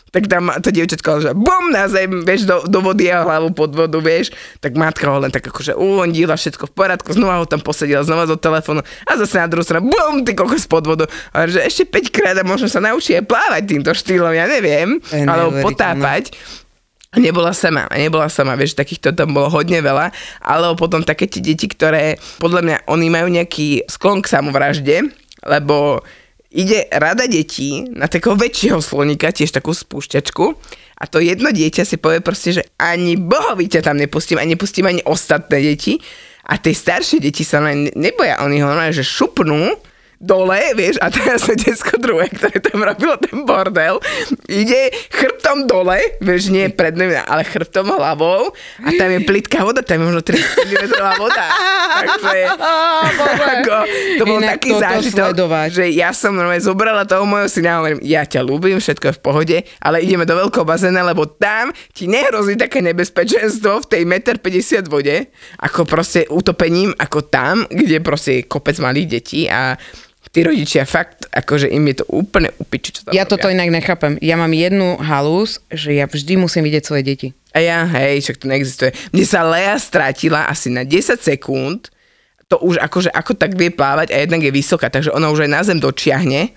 Tak 0.09 0.25
tam 0.25 0.50
to 0.65 0.74
dievčatko, 0.74 1.21
že 1.21 1.29
bum 1.38 1.69
na 1.69 1.86
zem, 1.86 2.25
vieš, 2.25 2.50
do, 2.50 2.65
do 2.65 2.81
vody 2.81 3.13
a 3.13 3.21
hlavu 3.21 3.53
pod 3.53 3.77
vodu, 3.77 3.93
vieš, 4.01 4.33
tak 4.57 4.74
matka 4.74 5.05
ho 5.05 5.21
len 5.21 5.29
tak 5.29 5.45
akože 5.45 5.77
uondila, 5.77 6.33
všetko 6.33 6.65
v 6.65 6.74
poriadku, 6.74 7.13
znova 7.13 7.38
ho 7.38 7.45
tam 7.45 7.62
posadila, 7.62 8.01
znova 8.01 8.25
do 8.25 8.33
telefónu. 8.33 8.81
A 9.05 9.12
zase 9.21 9.38
na 9.38 9.45
druhú 9.45 9.62
stranu, 9.62 9.86
bum, 9.86 10.25
ty 10.25 10.33
kokos 10.33 10.65
pod 10.65 10.89
vodu. 10.89 11.05
A 11.29 11.45
že 11.45 11.62
ešte 11.62 11.86
5 11.86 12.09
krát 12.09 12.33
a 12.33 12.41
možno 12.41 12.65
sa 12.65 12.81
naučí 12.81 13.13
aj 13.13 13.29
plávať 13.29 13.69
týmto 13.69 13.93
štýlom, 13.93 14.33
ja 14.33 14.50
neviem, 14.50 14.98
alebo 15.29 15.62
potápať. 15.62 16.33
A 16.33 16.59
nebola 17.18 17.58
sama, 17.58 17.89
nebola 17.98 18.30
sama, 18.30 18.54
vieš, 18.54 18.78
takýchto 18.78 19.18
tam 19.18 19.34
bolo 19.34 19.50
hodne 19.50 19.82
veľa, 19.82 20.13
alebo 20.46 20.86
potom 20.86 21.01
také 21.01 21.25
tie 21.25 21.42
deti, 21.42 21.66
ktoré, 21.66 22.22
podľa 22.38 22.62
mňa, 22.62 22.78
oni 22.86 23.08
majú 23.10 23.28
nejaký 23.34 23.89
sklon 23.89 24.22
k 24.22 24.30
samovražde, 24.30 25.10
lebo 25.42 26.06
ide 26.54 26.86
rada 26.94 27.25
detí 27.30 27.86
na 27.94 28.10
takého 28.10 28.34
väčšieho 28.38 28.82
slonika, 28.82 29.34
tiež 29.34 29.54
takú 29.54 29.74
spúšťačku 29.74 30.46
a 31.00 31.04
to 31.06 31.22
jedno 31.22 31.54
dieťa 31.54 31.86
si 31.86 32.01
povie 32.01 32.25
proste, 32.25 32.62
že 32.62 32.63
ani 32.82 33.16
bohovi 33.16 33.70
ťa 33.70 33.86
tam 33.86 33.98
nepustím 34.01 34.42
a 34.42 34.46
nepustím 34.46 34.89
ani 34.89 35.01
ostatné 35.06 35.62
deti 35.62 36.01
a 36.50 36.58
tie 36.58 36.74
staršie 36.74 37.22
deti 37.22 37.46
sa 37.46 37.62
len 37.62 37.94
neboja, 37.94 38.42
oni 38.42 38.66
ho 38.66 38.74
že 38.89 39.06
šupnú 39.06 39.78
dole, 40.20 40.76
vieš, 40.76 41.00
a 41.00 41.08
teraz 41.08 41.44
sa 41.48 41.56
detsko 41.56 41.96
druhé, 41.96 42.28
ktoré 42.28 42.60
tam 42.60 42.84
robilo 42.84 43.16
ten 43.16 43.48
bordel, 43.48 44.04
ide 44.52 44.92
chrbtom 45.16 45.66
dole, 45.66 46.20
vieš, 46.20 46.52
nie 46.52 46.68
predným, 46.68 47.16
ale 47.24 47.48
chrbtom 47.48 47.88
hlavou 47.88 48.52
a 48.84 48.90
tam 49.00 49.10
je 49.16 49.20
plitká 49.24 49.64
voda, 49.64 49.80
tam 49.80 50.04
je 50.04 50.06
možno 50.12 50.22
30 50.22 50.68
cm 50.68 50.84
voda. 51.16 51.46
Takže 52.00 52.40
ako, 53.56 53.76
to 54.20 54.24
bol 54.28 54.40
Inak 54.44 54.60
taký 54.60 54.72
zážitok, 54.76 55.34
sledovať. 55.34 55.68
že 55.72 55.86
ja 55.96 56.12
som 56.12 56.36
normálne 56.36 56.62
zobrala 56.62 57.08
toho 57.08 57.24
môjho 57.24 57.48
syna 57.48 57.80
a 57.80 57.84
hovorím, 57.84 58.00
ja 58.04 58.28
ťa 58.28 58.44
ľúbim, 58.44 58.78
všetko 58.78 59.06
je 59.10 59.16
v 59.16 59.22
pohode, 59.24 59.58
ale 59.80 60.04
ideme 60.04 60.28
do 60.28 60.36
veľkého 60.36 60.68
bazéna, 60.68 61.02
lebo 61.02 61.26
tam 61.26 61.72
ti 61.96 62.12
nehrozí 62.12 62.60
také 62.60 62.84
nebezpečenstvo 62.84 63.84
v 63.84 63.90
tej 63.90 64.02
1,50 64.04 64.84
m 64.84 64.88
vode, 64.92 65.18
ako 65.64 65.88
proste 65.88 66.28
utopením, 66.28 66.92
ako 67.00 67.24
tam, 67.24 67.64
kde 67.72 68.04
proste 68.04 68.44
je 68.44 68.48
kopec 68.50 68.76
malých 68.84 69.08
detí 69.08 69.48
a 69.48 69.80
tí 70.39 70.48
rodičia 70.48 70.88
fakt, 70.88 71.27
akože 71.27 71.67
im 71.67 71.84
je 71.91 72.00
to 72.00 72.05
úplne 72.08 72.48
upiči, 72.55 72.96
čo 72.96 73.01
tam 73.03 73.12
Ja 73.12 73.27
robia. 73.27 73.31
toto 73.36 73.51
inak 73.51 73.67
nechápem. 73.67 74.15
Ja 74.24 74.39
mám 74.39 74.55
jednu 74.55 74.96
halus, 75.03 75.60
že 75.67 76.00
ja 76.00 76.08
vždy 76.08 76.39
musím 76.39 76.63
vidieť 76.63 76.84
svoje 76.88 77.03
deti. 77.03 77.27
A 77.51 77.60
ja, 77.60 77.84
hej, 77.84 78.24
však 78.24 78.39
to 78.39 78.48
neexistuje. 78.48 78.96
Mne 79.12 79.25
sa 79.27 79.43
Lea 79.43 79.75
strátila 79.75 80.48
asi 80.48 80.72
na 80.72 80.88
10 80.88 81.19
sekúnd, 81.19 81.91
to 82.48 82.55
už 82.63 82.79
akože 82.79 83.12
ako 83.12 83.36
tak 83.36 83.60
vie 83.60 83.69
plávať 83.69 84.15
a 84.15 84.24
jednak 84.24 84.41
je 84.41 84.55
vysoká, 84.55 84.88
takže 84.88 85.12
ona 85.12 85.27
už 85.29 85.46
aj 85.46 85.51
na 85.51 85.62
zem 85.62 85.77
dočiahne. 85.77 86.55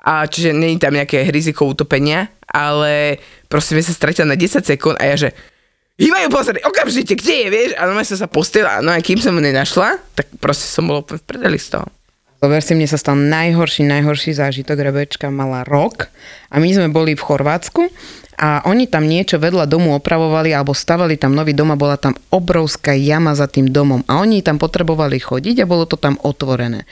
A 0.00 0.24
čiže 0.24 0.56
je 0.56 0.80
tam 0.80 0.96
nejaké 0.96 1.28
riziko 1.28 1.68
utopenia, 1.68 2.32
ale 2.48 3.20
proste 3.52 3.76
mi 3.76 3.84
sa 3.84 3.92
stratila 3.92 4.32
na 4.32 4.38
10 4.38 4.64
sekúnd 4.64 4.96
a 4.96 5.04
ja 5.04 5.28
že 5.28 5.30
Hýbajú 6.00 6.32
pozrieť, 6.32 6.64
okamžite, 6.64 7.12
kde 7.12 7.34
je, 7.44 7.48
vieš? 7.52 7.70
A 7.76 7.84
normálne 7.84 8.08
som 8.08 8.16
sa 8.16 8.24
postila, 8.24 8.80
no 8.80 8.88
a 8.88 9.04
kým 9.04 9.20
som 9.20 9.36
ho 9.36 9.42
nenašla, 9.44 10.00
tak 10.16 10.32
proste 10.40 10.64
som 10.64 10.88
bol 10.88 11.04
úplne 11.04 11.20
v 11.20 11.28
prdeli 11.28 11.60
z 11.60 11.76
toho. 11.76 11.84
Zober 12.40 12.64
si, 12.64 12.72
mne 12.72 12.88
sa 12.88 12.96
stal 12.96 13.20
najhorší, 13.20 13.84
najhorší 13.84 14.32
zážitok. 14.32 14.80
Rebečka 14.80 15.28
mala 15.28 15.60
rok 15.60 16.08
a 16.48 16.56
my 16.56 16.72
sme 16.72 16.88
boli 16.88 17.12
v 17.12 17.20
Chorvátsku 17.20 17.92
a 18.40 18.64
oni 18.64 18.88
tam 18.88 19.04
niečo 19.04 19.36
vedľa 19.36 19.68
domu 19.68 19.92
opravovali 20.00 20.56
alebo 20.56 20.72
stavali 20.72 21.20
tam 21.20 21.36
nový 21.36 21.52
dom 21.52 21.68
a 21.68 21.76
bola 21.76 22.00
tam 22.00 22.16
obrovská 22.32 22.96
jama 22.96 23.36
za 23.36 23.44
tým 23.44 23.68
domom 23.68 24.00
a 24.08 24.24
oni 24.24 24.40
tam 24.40 24.56
potrebovali 24.56 25.20
chodiť 25.20 25.60
a 25.60 25.68
bolo 25.68 25.84
to 25.84 26.00
tam 26.00 26.16
otvorené. 26.24 26.88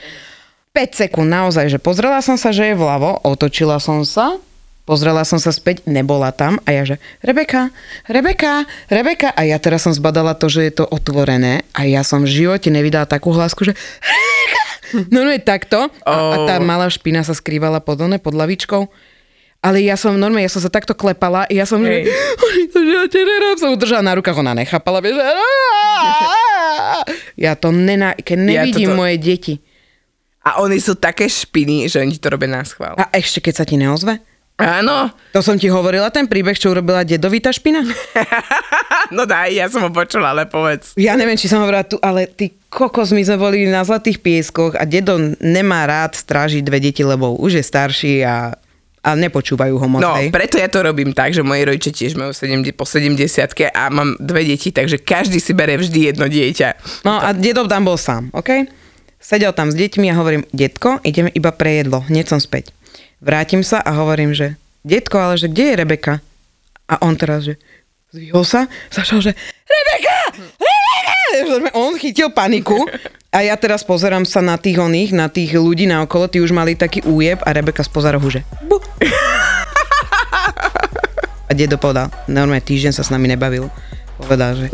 5 0.77 1.09
sekúnd 1.09 1.25
naozaj, 1.25 1.65
že 1.65 1.81
pozrela 1.81 2.21
som 2.21 2.37
sa, 2.37 2.53
že 2.53 2.69
je 2.69 2.77
vľavo, 2.77 3.25
otočila 3.25 3.81
som 3.81 4.05
sa, 4.05 4.37
pozrela 4.85 5.25
som 5.25 5.41
sa 5.41 5.49
späť, 5.49 5.81
nebola 5.89 6.29
tam 6.29 6.61
a 6.61 6.69
ja 6.69 6.85
že 6.85 7.01
Rebeka, 7.25 7.73
Rebeka, 8.05 8.69
Rebeka 8.85 9.33
a 9.33 9.49
ja 9.49 9.57
teraz 9.57 9.89
som 9.89 9.97
zbadala 9.97 10.37
to, 10.37 10.45
že 10.45 10.69
je 10.69 10.73
to 10.77 10.85
otvorené 10.85 11.65
a 11.73 11.89
ja 11.89 12.05
som 12.05 12.21
v 12.21 12.45
živote 12.45 12.69
nevydala 12.69 13.09
takú 13.09 13.33
hlasku, 13.33 13.65
že 13.65 13.73
Rebeka, 14.05 14.68
no 15.07 15.19
no 15.19 15.29
je 15.29 15.39
takto 15.39 15.87
a, 16.01 16.11
a 16.11 16.35
tá 16.45 16.55
Oh. 16.55 16.63
malá 16.63 16.87
špina 16.87 17.21
sa 17.21 17.31
skrývala 17.31 17.77
pod, 17.77 17.99
one, 17.99 18.17
pod 18.17 18.33
lavičkou. 18.33 18.87
Ale 19.59 19.81
ja 19.81 19.93
som 19.93 20.15
normálne, 20.15 20.41
ja 20.41 20.49
som 20.49 20.59
sa 20.59 20.69
takto 20.69 20.93
klepala, 20.93 21.43
ja 21.47 21.67
som, 21.67 21.83
že, 21.83 21.91
Hej. 22.01 22.15
že 22.71 22.79
ja 22.81 23.03
ťa 23.05 23.21
nerám, 23.21 23.55
som 23.57 23.69
udržala 23.69 23.99
na 24.01 24.15
rukách, 24.15 24.37
ona 24.37 24.53
nechápala, 24.53 24.99
vieš, 24.99 25.19
že, 25.19 25.25
ja 27.37 27.53
to 27.53 27.69
nená, 27.69 28.15
keď 28.15 28.37
Ja 28.37 28.45
nevidím 28.63 28.89
toto- 28.89 28.97
moje 28.97 29.15
deti. 29.17 29.55
A 30.39 30.63
oni 30.63 30.79
sú 30.79 30.95
také 30.95 31.27
špiny, 31.27 31.85
že 31.85 31.99
oni 31.99 32.15
to 32.15 32.27
robia 32.29 32.47
na 32.49 32.63
schvál. 32.63 32.95
A 32.95 33.11
ešte 33.11 33.43
keď 33.43 33.53
sa 33.53 33.65
ti 33.67 33.75
neozve? 33.75 34.23
Áno, 34.59 35.07
To 35.31 35.39
som 35.39 35.55
ti 35.55 35.71
hovorila, 35.71 36.11
ten 36.11 36.27
príbeh, 36.27 36.57
čo 36.57 36.75
urobila 36.75 37.07
dedovita 37.07 37.55
špina? 37.55 37.79
no 39.15 39.23
daj, 39.23 39.55
ja 39.55 39.71
som 39.71 39.87
ho 39.87 39.91
počula, 39.93 40.35
ale 40.35 40.49
povedz. 40.51 40.97
Ja 40.99 41.15
neviem, 41.15 41.39
či 41.39 41.47
som 41.47 41.63
hovorila 41.63 41.87
tu, 41.87 41.95
ale 42.03 42.27
ty 42.27 42.51
kokos, 42.67 43.15
my 43.15 43.23
sme 43.23 43.37
boli 43.39 43.63
na 43.71 43.87
Zlatých 43.87 44.19
pieskoch 44.19 44.75
a 44.75 44.83
dedo 44.83 45.15
nemá 45.39 45.87
rád 45.87 46.19
strážiť 46.19 46.59
dve 46.59 46.83
deti, 46.83 47.07
lebo 47.07 47.39
už 47.39 47.61
je 47.61 47.63
starší 47.63 48.13
a, 48.27 48.51
a 48.99 49.09
nepočúvajú 49.15 49.79
ho 49.79 49.87
moc. 49.87 50.03
No, 50.03 50.19
hej. 50.19 50.27
preto 50.27 50.59
ja 50.59 50.67
to 50.67 50.83
robím 50.83 51.15
tak, 51.15 51.31
že 51.31 51.39
moji 51.39 51.63
rodičia 51.63 51.95
tiež 51.95 52.19
majú 52.19 52.35
70, 52.35 52.75
po 52.75 52.83
70 52.83 53.15
a 53.71 53.83
mám 53.89 54.19
dve 54.19 54.43
deti, 54.43 54.75
takže 54.75 54.99
každý 54.99 55.39
si 55.39 55.55
bere 55.55 55.79
vždy 55.79 56.13
jedno 56.13 56.27
dieťa. 56.27 57.01
No 57.07 57.15
a 57.15 57.31
dedo 57.31 57.63
tam 57.65 57.87
bol 57.87 57.95
sám, 57.95 58.27
OK? 58.35 58.69
Sedel 59.19 59.51
tam 59.51 59.67
s 59.67 59.75
deťmi 59.75 60.07
a 60.09 60.15
hovorím, 60.15 60.47
detko, 60.55 61.03
ideme 61.03 61.27
iba 61.35 61.51
pre 61.51 61.83
jedlo, 61.83 62.07
hneď 62.07 62.31
som 62.31 62.39
späť. 62.39 62.71
Vrátim 63.19 63.67
sa 63.67 63.83
a 63.83 63.91
hovorím, 63.99 64.31
že 64.31 64.55
detko, 64.87 65.19
ale 65.19 65.35
že 65.35 65.51
kde 65.51 65.75
je 65.75 65.79
Rebeka? 65.83 66.23
A 66.87 67.03
on 67.03 67.19
teraz, 67.19 67.43
že 67.43 67.59
zvihol 68.15 68.47
sa, 68.47 68.71
začal, 68.87 69.19
že 69.19 69.35
Rebeka! 69.67 70.39
Rebeka! 70.55 71.75
On 71.75 71.99
chytil 71.99 72.31
paniku 72.31 72.87
a 73.27 73.43
ja 73.43 73.59
teraz 73.59 73.83
pozerám 73.83 74.23
sa 74.23 74.39
na 74.39 74.55
tých 74.55 74.79
oných, 74.79 75.11
na 75.11 75.27
tých 75.27 75.51
ľudí 75.51 75.83
na 75.83 75.99
okolo, 76.07 76.31
tí 76.31 76.39
už 76.39 76.55
mali 76.55 76.79
taký 76.79 77.03
újeb 77.03 77.43
a 77.43 77.51
Rebeka 77.51 77.83
spoza 77.83 78.15
rohu, 78.15 78.31
že 78.31 78.39
bu. 78.63 78.79
A 81.49 81.51
dedo 81.51 81.75
povedal, 81.75 82.07
normálne 82.31 82.63
týždeň 82.63 82.95
sa 82.95 83.03
s 83.03 83.11
nami 83.11 83.27
nebavil. 83.35 83.67
Povedal, 84.15 84.55
že 84.55 84.71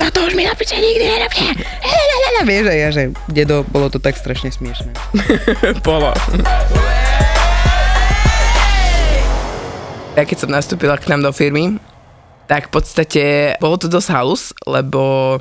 toto 0.00 0.24
už 0.24 0.32
mi 0.32 0.48
na 0.48 0.56
piče 0.56 0.80
nikdy 0.80 1.12
nerobte. 1.12 1.44
Vieš, 2.42 2.66
a 2.68 2.74
ja, 2.74 2.88
že 2.88 3.12
dedo, 3.28 3.68
bolo 3.68 3.92
to 3.92 4.00
tak 4.00 4.16
strašne 4.16 4.48
smiešné. 4.48 4.96
Bolo. 5.84 6.16
Ja 10.12 10.28
keď 10.28 10.44
som 10.44 10.52
nastúpila 10.52 11.00
k 11.00 11.08
nám 11.08 11.24
do 11.24 11.32
firmy, 11.32 11.80
tak 12.44 12.68
v 12.68 12.72
podstate 12.76 13.24
bolo 13.56 13.80
to 13.80 13.88
dosť 13.88 14.08
halus, 14.12 14.52
lebo 14.68 15.40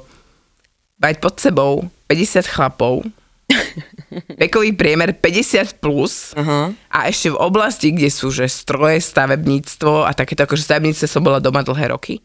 mať 0.95 1.19
pod 1.19 1.35
sebou 1.43 1.91
50 2.07 2.47
chlapov, 2.47 3.03
vekový 4.39 4.71
priemer 4.71 5.11
50 5.11 5.83
plus 5.83 6.31
Aha. 6.39 6.71
a 6.87 6.97
ešte 7.11 7.35
v 7.35 7.41
oblasti, 7.43 7.91
kde 7.91 8.07
sú 8.07 8.31
že 8.31 8.47
stroje, 8.47 9.03
stavebníctvo 9.03 10.07
a 10.07 10.15
takéto, 10.15 10.47
akože 10.47 10.63
stavebníctve 10.63 11.03
som 11.03 11.19
bola 11.19 11.43
doma 11.43 11.67
dlhé 11.67 11.91
roky. 11.91 12.23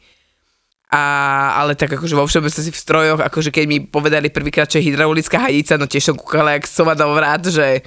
A, 0.87 1.03
ale 1.59 1.75
tak 1.75 1.99
akože 1.99 2.15
vo 2.15 2.31
všeobecnosti 2.31 2.71
v 2.71 2.79
strojoch, 2.79 3.21
akože 3.27 3.51
keď 3.51 3.65
mi 3.67 3.83
povedali 3.83 4.31
prvýkrát, 4.31 4.71
je 4.71 4.87
hydraulická 4.87 5.51
hadica, 5.51 5.75
no 5.75 5.91
tiež 5.91 6.15
som 6.15 6.17
kúkala 6.17 6.55
jak 6.55 6.71
sova 6.71 6.95
do 6.95 7.11
vrát, 7.11 7.43
že 7.43 7.83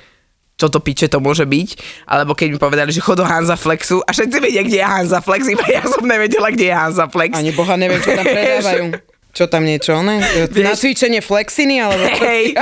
čo 0.60 0.68
to 0.68 0.84
piče 0.84 1.08
to 1.08 1.24
môže 1.24 1.48
byť, 1.48 1.70
alebo 2.12 2.36
keď 2.36 2.48
mi 2.52 2.58
povedali, 2.60 2.92
že 2.92 3.00
chod 3.00 3.24
do 3.24 3.26
Hanza 3.26 3.56
Flexu 3.56 4.04
a 4.04 4.12
všetci 4.12 4.38
vedia, 4.44 4.60
kde 4.60 4.84
je 4.84 4.86
Hanza 4.86 5.24
Flex, 5.24 5.48
iba 5.48 5.64
ja 5.72 5.88
som 5.88 6.04
nevedela, 6.04 6.52
kde 6.52 6.68
je 6.68 6.76
Hanza 6.76 7.08
Flex. 7.08 7.32
Ani 7.32 7.56
boha 7.56 7.80
neviem, 7.80 8.04
čo 8.04 8.12
tam 8.12 8.28
predávajú. 8.36 8.86
Čo 9.30 9.46
tam 9.46 9.62
niečo, 9.62 9.94
ne? 10.02 10.20
Na 10.58 10.74
cvičenie 10.74 11.22
flexiny, 11.22 11.78
alebo? 11.80 12.02
Hej. 12.02 12.58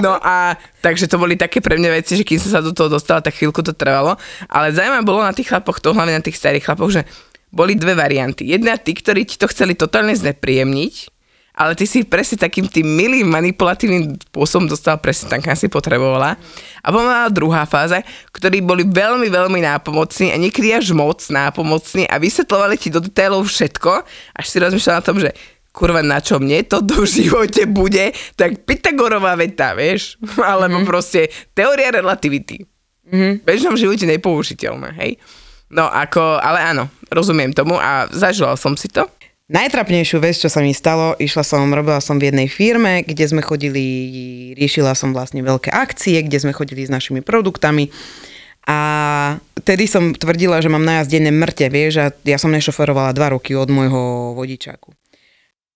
No 0.00 0.16
a 0.16 0.56
takže 0.80 1.04
to 1.04 1.20
boli 1.20 1.36
také 1.36 1.60
pre 1.60 1.76
mňa 1.76 2.00
veci, 2.00 2.16
že 2.16 2.24
kým 2.24 2.40
som 2.40 2.58
sa 2.58 2.64
do 2.64 2.72
toho 2.72 2.88
dostala, 2.88 3.20
tak 3.20 3.36
chvíľku 3.36 3.60
to 3.60 3.76
trvalo. 3.76 4.16
Ale 4.48 4.72
zaujímavé 4.72 5.04
bolo 5.04 5.20
na 5.20 5.36
tých 5.36 5.52
chlapoch, 5.52 5.84
to 5.84 5.92
hlavne 5.92 6.16
na 6.16 6.24
tých 6.24 6.40
starých 6.40 6.64
chlapoch, 6.64 6.90
že 6.90 7.04
boli 7.52 7.76
dve 7.76 7.92
varianty. 7.92 8.48
Jedna 8.48 8.80
tí, 8.80 8.96
ktorí 8.96 9.28
ti 9.28 9.36
to 9.36 9.52
chceli 9.52 9.76
totálne 9.76 10.16
znepríjemniť, 10.16 11.17
ale 11.58 11.74
ty 11.74 11.90
si 11.90 12.06
presne 12.06 12.38
takým 12.38 12.70
tým 12.70 12.86
milým 12.86 13.26
manipulatívnym 13.26 14.14
spôsobom 14.30 14.70
dostala 14.70 14.94
presne 14.94 15.26
tak, 15.26 15.42
kam 15.42 15.58
si 15.58 15.66
potrebovala. 15.66 16.38
A 16.78 16.86
potom 16.94 17.10
mala 17.10 17.26
druhá 17.26 17.66
fáza, 17.66 17.98
ktorí 18.30 18.62
boli 18.62 18.86
veľmi, 18.86 19.26
veľmi 19.26 19.58
nápomocní 19.66 20.30
a 20.30 20.38
niekedy 20.38 20.70
až 20.70 20.94
moc 20.94 21.18
nápomocní 21.26 22.06
a 22.06 22.22
vysvetľovali 22.22 22.78
ti 22.78 22.94
do 22.94 23.02
detailov 23.02 23.50
všetko, 23.50 24.06
až 24.38 24.44
si 24.46 24.62
rozmýšľala 24.62 25.02
na 25.02 25.04
tom, 25.04 25.18
že 25.18 25.34
kurva, 25.74 25.98
na 26.06 26.22
čo 26.22 26.38
mne 26.38 26.62
to 26.62 26.78
do 26.78 27.02
živote 27.02 27.66
bude, 27.66 28.14
tak 28.38 28.62
Pythagorová 28.62 29.34
veta, 29.34 29.74
vieš? 29.74 30.14
Alebo 30.38 30.78
mm-hmm. 30.78 30.90
proste 30.90 31.26
teória 31.58 31.90
relativity. 31.90 32.62
Mm-hmm. 33.10 33.32
V 33.42 33.46
bežnom 33.46 33.74
živote 33.74 34.06
nepoužiteľná, 34.06 34.94
hej? 35.02 35.18
No 35.68 35.84
ako, 35.84 36.40
ale 36.40 36.64
áno, 36.64 36.88
rozumiem 37.12 37.52
tomu 37.52 37.76
a 37.76 38.08
zažila 38.08 38.56
som 38.56 38.72
si 38.72 38.88
to. 38.88 39.04
Najtrapnejšiu 39.48 40.20
vec, 40.20 40.36
čo 40.36 40.52
sa 40.52 40.60
mi 40.60 40.76
stalo, 40.76 41.16
išla 41.16 41.40
som, 41.40 41.72
robila 41.72 42.04
som 42.04 42.20
v 42.20 42.28
jednej 42.28 42.52
firme, 42.52 43.00
kde 43.00 43.24
sme 43.24 43.40
chodili, 43.40 43.84
riešila 44.52 44.92
som 44.92 45.16
vlastne 45.16 45.40
veľké 45.40 45.72
akcie, 45.72 46.20
kde 46.20 46.36
sme 46.36 46.52
chodili 46.52 46.84
s 46.84 46.92
našimi 46.92 47.24
produktami 47.24 47.88
a 48.68 48.78
tedy 49.64 49.88
som 49.88 50.12
tvrdila, 50.12 50.60
že 50.60 50.68
mám 50.68 50.84
najazdené 50.84 51.32
mŕte, 51.32 51.72
vieš, 51.72 51.94
a 51.96 52.06
ja 52.28 52.36
som 52.36 52.52
nešoferovala 52.52 53.16
dva 53.16 53.32
roky 53.32 53.56
od 53.56 53.72
môjho 53.72 54.36
vodičáku. 54.36 54.92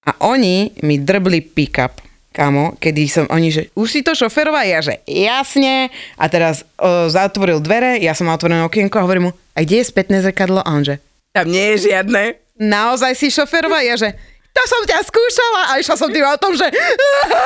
A 0.05 0.21
oni 0.21 0.77
mi 0.85 1.01
drbli 1.01 1.41
pick-up, 1.41 2.05
kamo, 2.37 2.77
kedy 2.77 3.09
som, 3.09 3.25
oni, 3.33 3.49
že 3.49 3.63
už 3.73 3.89
si 3.89 4.01
to 4.05 4.13
šoferová? 4.13 4.69
Ja, 4.69 4.85
že 4.85 5.01
jasne. 5.09 5.89
A 6.21 6.29
teraz 6.29 6.69
o, 6.77 7.09
zatvoril 7.09 7.65
dvere, 7.65 7.97
ja 8.05 8.13
som 8.13 8.29
mal 8.29 8.37
otvorené 8.37 8.61
okienko 8.69 9.01
a 9.01 9.05
hovorím 9.09 9.31
mu, 9.31 9.37
a 9.57 9.65
kde 9.65 9.81
je 9.81 9.89
spätné 9.89 10.21
zrkadlo? 10.21 10.61
A 10.61 10.69
on, 10.69 10.85
že 10.85 11.01
Tam 11.33 11.49
nie 11.49 11.73
je 11.73 11.89
žiadne. 11.89 12.42
Naozaj 12.63 13.13
si 13.13 13.27
šoferová? 13.29 13.83
Ja, 13.83 13.99
že 13.99 14.15
to 14.53 14.63
som 14.63 14.85
ťa 14.85 15.01
skúšala 15.03 15.63
a 15.69 15.81
išla 15.81 15.97
som 15.97 16.07
tým 16.07 16.23
autom, 16.23 16.53
že 16.53 16.69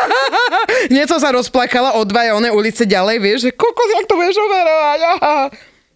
nie 0.95 1.07
som 1.07 1.17
sa 1.17 1.31
rozplakala 1.31 1.95
o 1.95 2.03
dva 2.03 2.35
one 2.35 2.51
ulice 2.51 2.85
ďalej, 2.85 3.17
vieš, 3.17 3.39
že 3.43 3.51
kokos, 3.53 3.91
jak 3.93 4.07
to 4.07 4.15
vieš 4.17 4.37
overovať. 4.37 5.01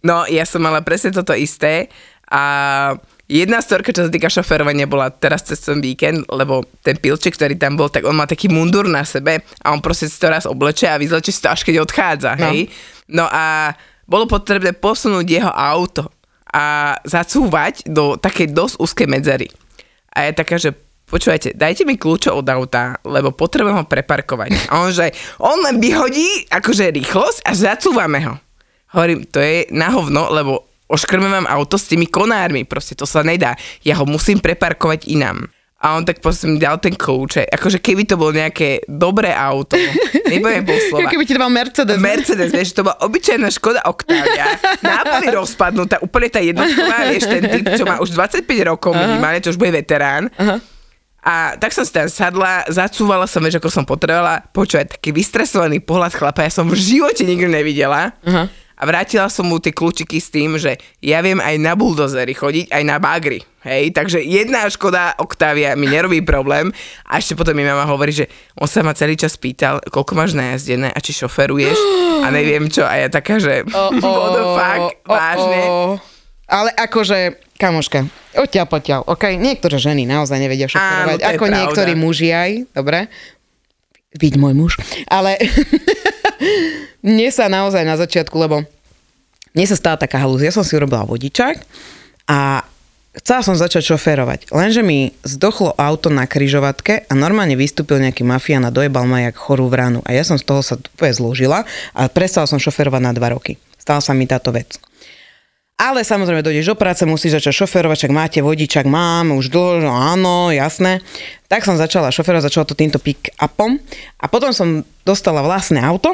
No, 0.01 0.25
ja 0.25 0.49
som 0.49 0.65
mala 0.65 0.81
presne 0.81 1.13
toto 1.13 1.29
isté 1.37 1.85
a 2.25 2.41
jedna 3.29 3.61
storka, 3.61 3.93
čo 3.93 4.01
sa 4.01 4.09
týka 4.09 4.33
šoferovania, 4.33 4.89
bola 4.89 5.13
teraz 5.13 5.45
cez 5.45 5.61
ten 5.61 5.77
víkend, 5.77 6.25
lebo 6.25 6.65
ten 6.81 6.97
pilček, 6.97 7.37
ktorý 7.37 7.53
tam 7.53 7.77
bol, 7.77 7.85
tak 7.85 8.09
on 8.09 8.17
má 8.17 8.25
taký 8.25 8.49
mundur 8.49 8.89
na 8.89 9.05
sebe 9.05 9.45
a 9.61 9.69
on 9.69 9.77
proste 9.77 10.09
si 10.09 10.17
to 10.17 10.25
raz 10.25 10.49
obleče 10.49 10.89
a 10.89 10.97
vyzleče 10.97 11.29
si 11.29 11.37
to 11.37 11.53
až 11.53 11.61
keď 11.61 11.85
odchádza, 11.85 12.33
No. 12.33 12.49
hej. 12.49 12.65
No 13.13 13.29
a 13.29 13.77
bolo 14.09 14.25
potrebné 14.25 14.73
posunúť 14.73 15.21
jeho 15.29 15.53
auto 15.53 16.09
a 16.51 16.95
zacúvať 17.07 17.87
do 17.87 18.19
takej 18.19 18.51
dosť 18.51 18.75
úzkej 18.79 19.07
medzery. 19.07 19.47
A 20.11 20.27
je 20.27 20.31
taká, 20.35 20.59
že 20.59 20.75
počúvajte, 21.07 21.55
dajte 21.55 21.83
mi 21.87 21.95
kľúče 21.95 22.31
od 22.31 22.47
auta, 22.47 22.99
lebo 23.07 23.31
potrebujem 23.31 23.83
ho 23.83 23.85
preparkovať. 23.87 24.71
A 24.71 24.83
on, 24.83 24.91
že 24.91 25.15
on 25.39 25.59
len 25.63 25.79
vyhodí 25.79 26.47
akože 26.51 26.91
rýchlosť 26.91 27.47
a 27.47 27.51
zacúvame 27.55 28.19
ho. 28.27 28.35
Hovorím, 28.91 29.23
to 29.27 29.39
je 29.39 29.71
na 29.71 29.87
hovno, 29.91 30.27
lebo 30.31 30.67
oškrme 30.91 31.31
vám 31.31 31.47
auto 31.47 31.79
s 31.79 31.87
tými 31.87 32.11
konármi, 32.11 32.67
proste 32.67 32.95
to 32.99 33.07
sa 33.07 33.23
nedá. 33.23 33.55
Ja 33.87 33.95
ho 33.99 34.05
musím 34.07 34.43
preparkovať 34.43 35.07
inám. 35.07 35.47
A 35.81 35.97
on 35.97 36.05
tak 36.05 36.21
proste 36.21 36.45
mi 36.45 36.61
dal 36.61 36.77
ten 36.77 36.93
kľúče. 36.93 37.49
Akože 37.49 37.81
keby 37.81 38.05
to 38.05 38.13
bolo 38.13 38.37
nejaké 38.37 38.85
dobré 38.85 39.33
auto, 39.33 39.73
nebudem 40.29 40.61
bol 40.61 40.77
slova. 40.93 41.09
Keby 41.09 41.25
ti 41.25 41.33
dal 41.33 41.49
Mercedes. 41.49 41.97
Mercedes, 41.97 42.53
vieš, 42.53 42.77
to 42.77 42.85
bola 42.85 43.01
obyčajná 43.01 43.49
Škoda 43.49 43.81
Octavia, 43.89 44.61
nápady 44.85 45.33
rozpadnutá, 45.41 45.97
úplne 46.05 46.29
tá 46.29 46.37
jednotková, 46.37 47.09
vieš, 47.09 47.25
ten 47.25 47.43
typ, 47.49 47.65
čo 47.73 47.83
má 47.89 47.97
už 47.97 48.13
25 48.13 48.45
rokov 48.69 48.93
minimálne, 48.93 49.41
čo 49.41 49.49
už 49.49 49.57
bude 49.57 49.73
veterán. 49.73 50.29
A 51.21 51.53
tak 51.57 51.69
som 51.69 51.85
si 51.85 51.93
tam 51.93 52.09
sadla, 52.09 52.65
zacúvala 52.69 53.25
som, 53.25 53.41
vieš, 53.41 53.57
ako 53.57 53.69
som 53.69 53.85
potrebovala. 53.85 54.41
Počúvať, 54.53 54.97
taký 54.97 55.13
vystresovaný 55.13 55.81
pohľad 55.81 56.13
chlapa, 56.13 56.45
ja 56.45 56.53
som 56.53 56.65
v 56.65 56.77
živote 56.77 57.25
nikdy 57.25 57.49
nevidela. 57.49 58.13
A 58.81 58.89
vrátila 58.89 59.29
som 59.29 59.45
mu 59.45 59.61
tie 59.61 59.69
kľúčiky 59.69 60.17
s 60.17 60.33
tým, 60.33 60.57
že 60.57 60.73
ja 61.05 61.21
viem 61.21 61.37
aj 61.37 61.53
na 61.61 61.77
buldozery 61.77 62.33
chodiť, 62.33 62.73
aj 62.73 62.81
na 62.81 62.97
bagri. 62.97 63.45
Hej, 63.61 63.93
takže 63.93 64.25
jedna 64.25 64.65
Škoda 64.73 65.13
Octavia 65.21 65.77
mi 65.77 65.85
nerobí 65.85 66.25
problém. 66.25 66.73
A 67.05 67.21
ešte 67.21 67.37
potom 67.37 67.53
mi 67.53 67.61
mama 67.61 67.85
hovorí, 67.85 68.09
že 68.09 68.25
on 68.57 68.65
sa 68.65 68.81
ma 68.81 68.97
celý 68.97 69.13
čas 69.13 69.37
pýtal, 69.37 69.77
koľko 69.85 70.17
máš 70.17 70.33
najazdené 70.33 70.89
a 70.89 70.97
či 70.97 71.13
šoferuješ 71.13 71.77
a 72.25 72.33
neviem 72.33 72.65
čo. 72.73 72.81
A 72.81 72.97
ja 72.97 73.07
taká, 73.13 73.37
že 73.37 73.61
what 74.01 74.33
the 74.33 74.43
fuck, 74.57 74.83
vážne. 75.05 75.61
Ale 76.49 76.73
akože, 76.73 77.37
kamoška, 77.61 78.09
odtiaľ 78.33 78.65
potiaľ, 78.65 79.05
ok? 79.05 79.37
Niektoré 79.37 79.77
ženy 79.77 80.09
naozaj 80.09 80.41
nevedia 80.41 80.65
šoferovať, 80.65 81.21
Áno, 81.21 81.29
ako 81.37 81.43
pravda. 81.45 81.57
niektorí 81.61 81.93
muži 81.93 82.33
aj, 82.33 82.51
dobre? 82.73 83.13
Vidť 84.17 84.35
môj 84.41 84.53
muž. 84.57 84.73
Ale 85.07 85.37
mne 87.01 87.27
sa 87.33 87.49
naozaj 87.49 87.83
na 87.85 87.97
začiatku, 87.97 88.35
lebo 88.37 88.65
mne 89.51 89.65
sa 89.67 89.75
stala 89.75 89.99
taká 89.99 90.21
halúzia, 90.21 90.49
ja 90.49 90.55
som 90.55 90.65
si 90.65 90.77
urobila 90.77 91.03
vodičák 91.03 91.59
a 92.31 92.63
chcela 93.11 93.43
som 93.43 93.59
začať 93.59 93.91
šoférovať, 93.91 94.55
lenže 94.55 94.79
mi 94.79 95.11
zdochlo 95.27 95.75
auto 95.75 96.07
na 96.07 96.23
kryžovatke 96.23 97.09
a 97.11 97.13
normálne 97.17 97.59
vystúpil 97.59 97.99
nejaký 97.99 98.23
mafián 98.23 98.63
a 98.63 98.71
dojebal 98.71 99.03
ma 99.03 99.27
jak 99.27 99.35
chorú 99.35 99.67
vranu. 99.67 99.99
A 100.07 100.15
ja 100.15 100.23
som 100.23 100.39
z 100.39 100.47
toho 100.47 100.63
sa 100.63 100.79
úplne 100.79 101.11
zložila 101.11 101.67
a 101.91 102.07
prestala 102.07 102.47
som 102.47 102.61
šoférovať 102.61 103.01
na 103.03 103.11
dva 103.11 103.35
roky. 103.35 103.59
Stala 103.75 103.99
sa 103.99 104.15
mi 104.15 104.23
táto 104.29 104.55
vec. 104.55 104.79
Ale 105.81 106.05
samozrejme, 106.05 106.45
dojdeš 106.45 106.71
do 106.71 106.77
práce, 106.77 107.01
musíš 107.09 107.41
začať 107.41 107.65
šoferovať, 107.65 108.05
však 108.05 108.13
máte 108.13 108.39
vodičak, 108.45 108.85
mám, 108.85 109.33
už 109.33 109.49
dlho, 109.49 109.81
no 109.81 109.97
áno, 109.97 110.53
jasné. 110.53 111.01
Tak 111.49 111.65
som 111.65 111.73
začala 111.73 112.13
šoferovať, 112.13 112.53
začala 112.53 112.69
to 112.69 112.77
týmto 112.77 113.01
pick-upom 113.01 113.81
a 114.21 114.25
potom 114.29 114.53
som 114.53 114.85
dostala 115.01 115.41
vlastné 115.41 115.81
auto, 115.81 116.13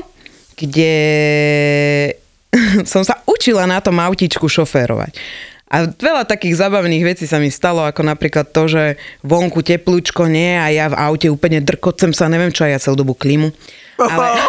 kde 0.57 0.93
som 2.91 3.05
sa 3.05 3.21
učila 3.29 3.69
na 3.69 3.77
tom 3.77 4.01
autičku 4.01 4.49
šoférovať. 4.49 5.13
A 5.67 5.83
veľa 5.83 6.23
takých 6.23 6.63
zabavných 6.63 7.03
vecí 7.03 7.27
sa 7.27 7.43
mi 7.43 7.51
stalo, 7.51 7.83
ako 7.83 7.99
napríklad 8.07 8.55
to, 8.55 8.71
že 8.71 8.83
vonku 9.19 9.59
teplúčko 9.59 10.23
nie 10.31 10.55
a 10.55 10.71
ja 10.71 10.87
v 10.87 10.95
aute 10.95 11.27
úplne 11.27 11.59
drkocem 11.59 12.15
sa, 12.15 12.31
neviem 12.31 12.55
čo, 12.55 12.63
ja 12.63 12.79
celú 12.79 13.03
dobu 13.03 13.11
klimu. 13.19 13.51
Ale... 13.99 14.39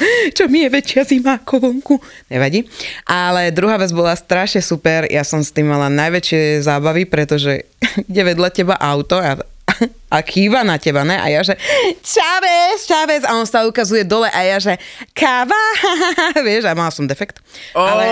čo 0.36 0.48
mi 0.48 0.64
je 0.64 0.68
väčšia 0.72 1.02
zima 1.04 1.42
ako 1.42 1.60
vonku. 1.60 2.00
Nevadí. 2.32 2.64
Ale 3.04 3.52
druhá 3.52 3.76
vec 3.76 3.92
bola 3.92 4.16
strašne 4.16 4.64
super. 4.64 5.04
Ja 5.10 5.26
som 5.26 5.44
s 5.44 5.52
tým 5.52 5.68
mala 5.68 5.92
najväčšie 5.92 6.64
zábavy, 6.64 7.04
pretože 7.04 7.68
ide 8.10 8.22
vedľa 8.32 8.48
teba 8.54 8.74
auto 8.80 9.20
a, 9.20 9.36
a 10.14 10.18
kýva 10.20 10.66
na 10.66 10.76
teba, 10.76 11.06
ne? 11.06 11.16
A 11.16 11.30
ja 11.30 11.40
že 11.46 11.54
Čavez, 12.02 12.84
Čavez. 12.86 13.22
A 13.24 13.38
on 13.38 13.46
sa 13.46 13.64
ukazuje 13.64 14.02
dole 14.04 14.28
a 14.30 14.40
ja 14.42 14.58
že 14.58 14.76
káva. 15.14 15.58
Vieš, 16.46 16.66
a 16.66 16.74
mala 16.74 16.90
som 16.92 17.06
defekt. 17.06 17.38
Ale 17.74 18.04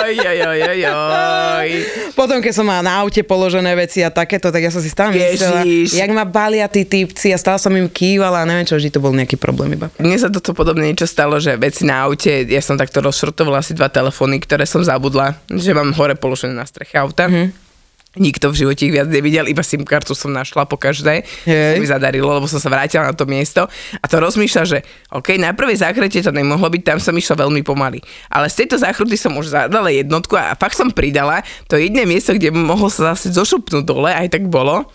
Oj, 0.00 0.16
oj, 0.16 0.40
oj, 0.46 0.60
oj, 0.66 1.70
potom, 2.18 2.42
keď 2.42 2.52
som 2.52 2.66
mala 2.66 2.82
na 2.82 2.92
aute 3.00 3.22
položené 3.22 3.72
veci 3.76 4.02
a 4.04 4.10
takéto, 4.10 4.50
tak 4.50 4.64
ja 4.64 4.72
som 4.72 4.82
si 4.82 4.90
stále 4.90 5.14
myslela, 5.14 5.62
jak 5.86 6.10
ma 6.10 6.24
balia 6.26 6.66
tí 6.66 6.84
typci 6.84 7.30
a 7.30 7.38
stále 7.38 7.60
som 7.60 7.72
im 7.76 7.86
kývala 7.86 8.42
a 8.42 8.48
neviem 8.48 8.66
čo, 8.66 8.76
vždy 8.76 8.90
to 8.90 9.00
bol 9.02 9.14
nejaký 9.14 9.36
problém 9.36 9.76
iba. 9.76 9.92
Mne 10.00 10.16
sa 10.18 10.32
toto 10.32 10.56
podobne 10.56 10.88
niečo 10.88 11.06
stalo, 11.06 11.38
že 11.38 11.54
veci 11.56 11.86
na 11.86 12.08
aute, 12.08 12.44
ja 12.48 12.62
som 12.64 12.80
takto 12.80 13.04
rozšrotovala 13.04 13.62
asi 13.62 13.76
dva 13.76 13.88
telefóny, 13.92 14.40
ktoré 14.42 14.64
som 14.64 14.82
zabudla, 14.82 15.36
že 15.48 15.72
mám 15.76 15.92
hore 15.96 16.16
položené 16.16 16.56
na 16.56 16.66
streche 16.66 16.96
auta. 16.96 17.28
Mm-hmm. 17.28 17.69
Nikto 18.18 18.50
v 18.50 18.58
živote 18.58 18.82
ich 18.82 18.94
viac 18.94 19.06
nevidel, 19.06 19.46
iba 19.46 19.62
SIM 19.62 19.86
kartu 19.86 20.18
som 20.18 20.34
našla 20.34 20.66
po 20.66 20.74
každej. 20.74 21.22
Hej. 21.46 21.78
Sa 21.78 21.78
mi 21.78 21.86
zadarilo, 21.86 22.26
lebo 22.26 22.50
som 22.50 22.58
sa 22.58 22.66
vrátila 22.66 23.06
na 23.06 23.14
to 23.14 23.22
miesto 23.22 23.70
a 23.70 24.04
to 24.10 24.18
rozmýšľa, 24.18 24.62
že 24.66 24.78
OK, 25.14 25.38
na 25.38 25.54
prvej 25.54 25.78
záchrate 25.78 26.18
to 26.18 26.34
nemohlo 26.34 26.66
byť, 26.66 26.82
tam 26.82 26.98
som 26.98 27.14
išla 27.14 27.46
veľmi 27.46 27.62
pomaly. 27.62 28.02
Ale 28.26 28.50
z 28.50 28.66
tejto 28.66 28.82
záchruty 28.82 29.14
som 29.14 29.38
už 29.38 29.54
zadala 29.54 29.94
jednotku 29.94 30.34
a 30.34 30.58
fakt 30.58 30.74
som 30.74 30.90
pridala 30.90 31.46
to 31.70 31.78
jedné 31.78 32.02
miesto, 32.02 32.34
kde 32.34 32.50
mohol 32.50 32.90
sa 32.90 33.14
zase 33.14 33.30
zošupnúť 33.30 33.86
dole, 33.86 34.10
aj 34.10 34.34
tak 34.34 34.50
bolo. 34.50 34.90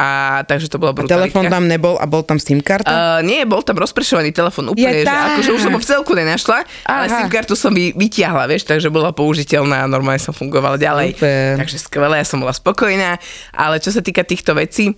A 0.00 0.40
takže 0.48 0.72
to 0.72 0.80
A 0.80 0.88
bola 0.88 0.96
brutalitka. 0.96 1.28
telefón 1.28 1.52
tam 1.52 1.68
nebol 1.68 2.00
a 2.00 2.08
bol 2.08 2.24
tam 2.24 2.40
SIM 2.40 2.64
karta? 2.64 2.88
Uh, 2.88 3.20
nie, 3.20 3.44
bol 3.44 3.60
tam 3.60 3.76
rozprešovaný 3.76 4.32
telefon 4.32 4.72
úplne, 4.72 5.04
Je 5.04 5.04
že 5.04 5.12
akože 5.12 5.50
už 5.52 5.60
som 5.60 5.72
ho 5.76 5.80
v 5.80 5.84
celku 5.84 6.16
nenašla, 6.16 6.64
ale 6.88 7.04
Aha. 7.12 7.20
SIM 7.20 7.28
kartu 7.28 7.52
som 7.52 7.68
vy, 7.68 7.92
vytiahla, 7.92 8.48
vieš, 8.48 8.64
takže 8.64 8.88
bola 8.88 9.12
použiteľná 9.12 9.84
a 9.84 9.90
normálne 9.90 10.16
som 10.16 10.32
fungovala 10.32 10.80
ďalej. 10.80 11.20
Super. 11.20 11.60
Takže 11.60 11.76
skvelé, 11.76 12.14
ja 12.16 12.24
som 12.24 12.40
bola 12.40 12.56
spokojná, 12.56 13.20
ale 13.52 13.76
čo 13.76 13.92
sa 13.92 14.00
týka 14.00 14.24
týchto 14.24 14.56
vecí, 14.56 14.96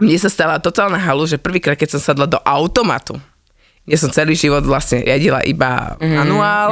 mne 0.00 0.16
sa 0.16 0.32
stala 0.32 0.64
totálna 0.64 0.96
halu, 0.96 1.28
že 1.28 1.36
prvýkrát, 1.36 1.76
keď 1.76 1.96
som 1.96 2.00
sadla 2.00 2.24
do 2.24 2.40
automatu, 2.40 3.20
kde 3.86 3.96
som 3.96 4.10
celý 4.10 4.34
život 4.34 4.66
vlastne 4.66 5.06
riadila 5.06 5.46
iba 5.46 5.96
Mhm, 5.96 6.16
manuál 6.16 6.70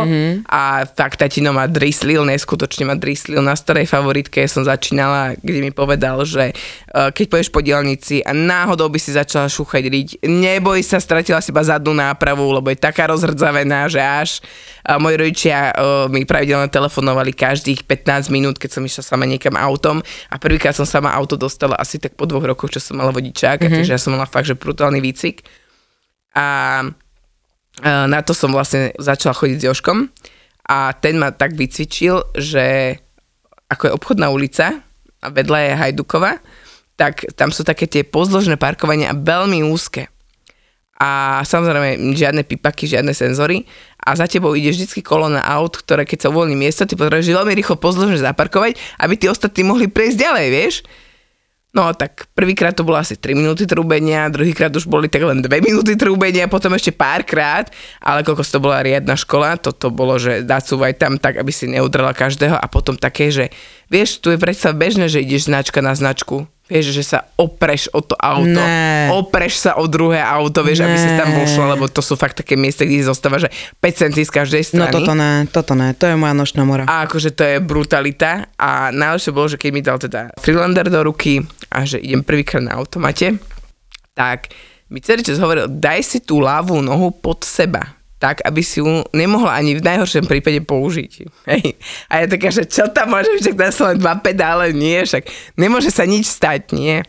a 0.50 0.84
tak 0.84 1.16
tatino 1.16 1.54
ma 1.54 1.64
drislil, 1.70 2.26
neskutočne 2.26 2.84
ma 2.88 2.96
drislil 2.98 3.40
na 3.40 3.54
starej 3.56 3.88
favoritke 3.88 4.44
som 4.50 4.66
začínala, 4.66 5.38
kde 5.40 5.60
mi 5.64 5.72
povedal, 5.72 6.20
že 6.26 6.52
uh, 6.92 7.08
keď 7.14 7.24
pôjdeš 7.30 7.50
po 7.52 7.64
dielnici 7.64 8.20
a 8.20 8.34
náhodou 8.34 8.90
by 8.90 8.98
si 9.00 9.14
začala 9.14 9.48
šúchať 9.48 9.84
riť, 9.86 10.08
neboj 10.26 10.80
sa, 10.84 10.98
stratila 10.98 11.40
si 11.40 11.54
iba 11.54 11.62
zadnú 11.64 11.94
nápravu, 11.96 12.42
lebo 12.52 12.68
je 12.72 12.78
taká 12.78 13.08
rozhrdzavená, 13.08 13.88
že 13.88 14.00
až 14.00 14.30
uh, 14.84 14.98
moji 14.98 15.16
rodičia 15.16 15.72
uh, 15.72 16.06
mi 16.10 16.26
pravidelne 16.26 16.68
telefonovali 16.68 17.32
každých 17.32 17.86
15 17.86 18.34
minút, 18.34 18.58
keď 18.58 18.80
som 18.80 18.82
išla 18.82 19.02
sama 19.04 19.24
niekam 19.24 19.54
autom 19.54 20.02
a 20.28 20.34
prvýkrát 20.36 20.76
som 20.76 20.88
sama 20.88 21.12
auto 21.14 21.38
dostala 21.38 21.78
asi 21.78 22.00
tak 22.00 22.18
po 22.18 22.26
dvoch 22.28 22.44
rokoch, 22.44 22.72
čo 22.72 22.80
som 22.80 22.98
mala 22.98 23.14
vodičák, 23.14 23.60
mm-hmm. 23.60 23.74
takže 23.80 23.92
ja 23.94 24.00
som 24.00 24.14
mala 24.14 24.28
fakt, 24.28 24.48
že 24.48 24.58
brutálny 24.58 25.00
výcvik. 25.00 25.46
A 26.34 26.82
na 27.82 28.20
to 28.22 28.30
som 28.36 28.54
vlastne 28.54 28.94
začala 29.00 29.34
chodiť 29.34 29.58
s 29.58 29.66
Joškom 29.66 30.06
a 30.70 30.94
ten 30.94 31.18
ma 31.18 31.34
tak 31.34 31.58
vycvičil, 31.58 32.38
že 32.38 32.96
ako 33.66 33.82
je 33.90 33.96
obchodná 33.96 34.30
ulica 34.30 34.78
a 35.24 35.26
vedľa 35.32 35.58
je 35.58 35.78
Hajdukova, 35.80 36.38
tak 36.94 37.26
tam 37.34 37.50
sú 37.50 37.66
také 37.66 37.90
tie 37.90 38.06
pozdĺžné 38.06 38.54
parkovania 38.54 39.10
a 39.10 39.18
veľmi 39.18 39.66
úzke. 39.66 40.06
A 40.94 41.42
samozrejme 41.42 42.14
žiadne 42.14 42.46
pipaky, 42.46 42.86
žiadne 42.86 43.10
senzory 43.10 43.66
a 43.98 44.14
za 44.14 44.30
tebou 44.30 44.54
ide 44.54 44.70
vždycky 44.70 45.02
kolona 45.02 45.42
aut, 45.42 45.74
ktoré 45.74 46.06
keď 46.06 46.28
sa 46.28 46.30
uvoľní 46.30 46.54
miesto, 46.54 46.86
ty 46.86 46.94
potrebuješ 46.94 47.34
veľmi 47.34 47.50
rýchlo 47.58 47.74
pozdĺžne 47.82 48.22
zaparkovať, 48.22 48.78
aby 49.02 49.14
tí 49.18 49.26
ostatní 49.26 49.66
mohli 49.66 49.90
prejsť 49.90 50.22
ďalej, 50.22 50.46
vieš? 50.54 50.74
No 51.74 51.90
tak 51.90 52.30
prvýkrát 52.38 52.70
to 52.70 52.86
bolo 52.86 53.02
asi 53.02 53.18
3 53.18 53.34
minúty 53.34 53.66
trúbenia, 53.66 54.30
druhýkrát 54.30 54.70
už 54.70 54.86
boli 54.86 55.10
tak 55.10 55.26
len 55.26 55.42
2 55.42 55.50
minúty 55.58 55.98
trúbenia, 55.98 56.46
potom 56.46 56.70
ešte 56.70 56.94
párkrát, 56.94 57.66
ale 57.98 58.22
koľko 58.22 58.46
to 58.46 58.62
bola 58.62 58.78
riadna 58.78 59.18
škola, 59.18 59.58
toto 59.58 59.90
bolo, 59.90 60.14
že 60.14 60.46
dacúvaj 60.46 60.94
tam 60.94 61.18
tak, 61.18 61.34
aby 61.34 61.50
si 61.50 61.66
neudrala 61.66 62.14
každého. 62.14 62.54
A 62.54 62.70
potom 62.70 62.94
také, 62.94 63.34
že 63.34 63.50
vieš, 63.90 64.22
tu 64.22 64.30
je 64.30 64.38
predsa 64.38 64.70
bežné, 64.70 65.10
že 65.10 65.18
ideš 65.18 65.50
značka 65.50 65.82
na 65.82 65.98
značku, 65.98 66.46
Vieš, 66.64 66.96
že 66.96 67.04
sa 67.04 67.28
opreš 67.36 67.92
o 67.92 68.00
to 68.00 68.16
auto, 68.16 68.56
Ne. 68.56 69.12
opreš 69.12 69.60
sa 69.60 69.76
o 69.76 69.84
druhé 69.84 70.16
auto, 70.16 70.64
vieš, 70.64 70.80
aby 70.80 70.96
si 70.96 71.12
tam 71.12 71.28
Ne. 71.28 71.36
vošla, 71.38 71.76
lebo 71.76 71.84
to 71.86 72.00
sú 72.00 72.14
fakt 72.14 72.40
také 72.40 72.56
miesta, 72.56 72.82
kde 72.82 73.04
zostáva, 73.04 73.36
že 73.36 73.52
5 73.78 73.94
centí 73.94 74.24
z 74.24 74.32
každej 74.32 74.62
No 74.72 74.88
strany. 74.88 74.94
toto 74.94 75.12
ne, 75.12 75.30
toto 75.46 75.72
ne, 75.72 75.92
to 75.92 76.06
je 76.06 76.16
moja 76.16 76.32
nočná 76.32 76.64
mora. 76.64 76.84
A 76.84 77.04
akože 77.04 77.30
to 77.30 77.44
je 77.44 77.56
brutalita 77.60 78.48
a 78.54 78.88
najlepšie 78.90 79.30
bolo, 79.30 79.46
že 79.46 79.60
keď 79.60 79.70
mi 79.70 79.80
dal 79.80 80.00
teda 80.00 80.32
Freelander 80.36 80.88
do 80.88 81.04
ruky 81.04 81.44
a 81.68 81.84
že 81.84 82.00
idem 82.00 82.24
prvýkrát 82.24 82.64
na 82.64 82.74
automate, 82.74 83.36
tak 84.12 84.48
mi 84.88 85.00
celý 85.00 85.20
čas 85.20 85.36
hovoril, 85.36 85.68
daj 85.68 86.00
si 86.00 86.18
tú 86.18 86.40
ľavú 86.40 86.80
nohu 86.80 87.12
pod 87.12 87.42
seba 87.42 87.92
tak, 88.18 88.40
aby 88.46 88.62
si 88.64 88.80
ju 88.80 89.04
nemohla 89.12 89.52
ani 89.52 89.76
v 89.76 89.84
najhoršom 89.84 90.24
prípade 90.24 90.62
použiť. 90.64 91.12
Hej. 91.50 91.76
A 92.08 92.22
ja 92.22 92.26
taká, 92.30 92.48
že 92.48 92.64
čo 92.64 92.88
tam 92.88 93.12
môže 93.12 93.28
však 93.36 93.56
tam 93.58 93.70
sú 93.74 93.82
len 93.84 93.98
dva 94.00 94.14
pedále, 94.16 94.72
nie, 94.72 95.02
však 95.04 95.28
nemôže 95.58 95.90
sa 95.92 96.08
nič 96.08 96.30
stať, 96.30 96.72
nie. 96.72 97.02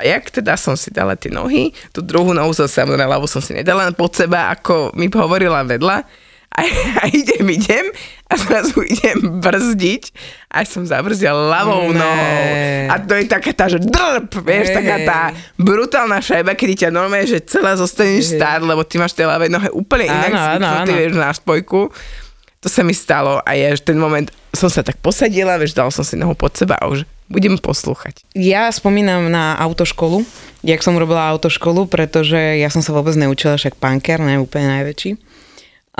A 0.00 0.06
jak 0.06 0.32
teda 0.32 0.56
som 0.56 0.78
si 0.80 0.88
dala 0.88 1.12
tie 1.12 1.28
nohy, 1.28 1.76
tú 1.92 2.00
druhú 2.00 2.32
nohu 2.32 2.56
som 2.56 2.64
samozrejme 2.64 3.04
ľavú 3.04 3.28
som 3.28 3.44
si 3.44 3.52
nedala 3.52 3.92
pod 3.92 4.16
seba, 4.16 4.48
ako 4.52 4.96
mi 4.96 5.12
hovorila 5.12 5.60
vedľa. 5.66 6.29
A, 6.50 6.66
a 7.00 7.04
idem, 7.08 7.46
idem 7.46 7.86
a 8.26 8.34
zrazu 8.34 8.82
idem 8.82 9.38
brzdiť 9.38 10.10
a 10.50 10.66
som 10.66 10.82
zabrzdila 10.82 11.32
ľavou 11.32 11.94
Ne. 11.94 11.98
nohou. 12.02 12.42
A 12.90 12.94
to 12.98 13.14
je 13.14 13.24
taká 13.30 13.54
tá, 13.54 13.70
že 13.70 13.78
drp, 13.78 14.42
vieš, 14.42 14.74
Hej, 14.74 14.76
taká 14.82 14.96
tá 15.06 15.20
brutálna 15.56 16.18
šajba, 16.18 16.58
kedy 16.58 16.84
ťa 16.84 16.88
normálne, 16.90 17.24
že 17.24 17.38
celá 17.46 17.78
zostaneš 17.78 18.34
stáť, 18.34 18.66
lebo 18.66 18.82
ty 18.82 18.98
máš 18.98 19.14
tie 19.14 19.24
ľavé 19.24 19.46
nohy 19.46 19.70
úplne 19.70 20.10
inak 20.10 20.30
Áno, 20.30 20.42
zvyknutý, 20.42 20.90
vieš, 20.92 21.12
na 21.16 21.30
spojku. 21.30 21.80
To 22.60 22.68
sa 22.68 22.84
mi 22.84 22.92
stalo 22.92 23.40
a 23.40 23.50
ja 23.56 23.72
ten 23.80 23.96
moment 23.96 24.28
som 24.52 24.68
sa 24.68 24.84
tak 24.84 24.98
posadila, 25.00 25.56
vieš, 25.56 25.72
dal 25.72 25.88
som 25.88 26.04
si 26.04 26.18
nohu 26.18 26.34
pod 26.36 26.52
seba 26.58 26.76
a 26.76 26.90
už 26.90 27.06
budem 27.30 27.54
poslúchať. 27.56 28.26
Ja 28.34 28.66
spomínam 28.74 29.30
na 29.30 29.54
autoškolu, 29.56 30.26
jak 30.66 30.82
som 30.82 30.98
robila 30.98 31.30
autoškolu, 31.30 31.86
pretože 31.86 32.36
ja 32.58 32.66
som 32.68 32.82
sa 32.82 32.90
vôbec 32.90 33.14
neučila, 33.14 33.54
však 33.54 33.78
punker, 33.78 34.18
ne 34.18 34.42
úplne 34.42 34.82
najväčší. 34.82 35.29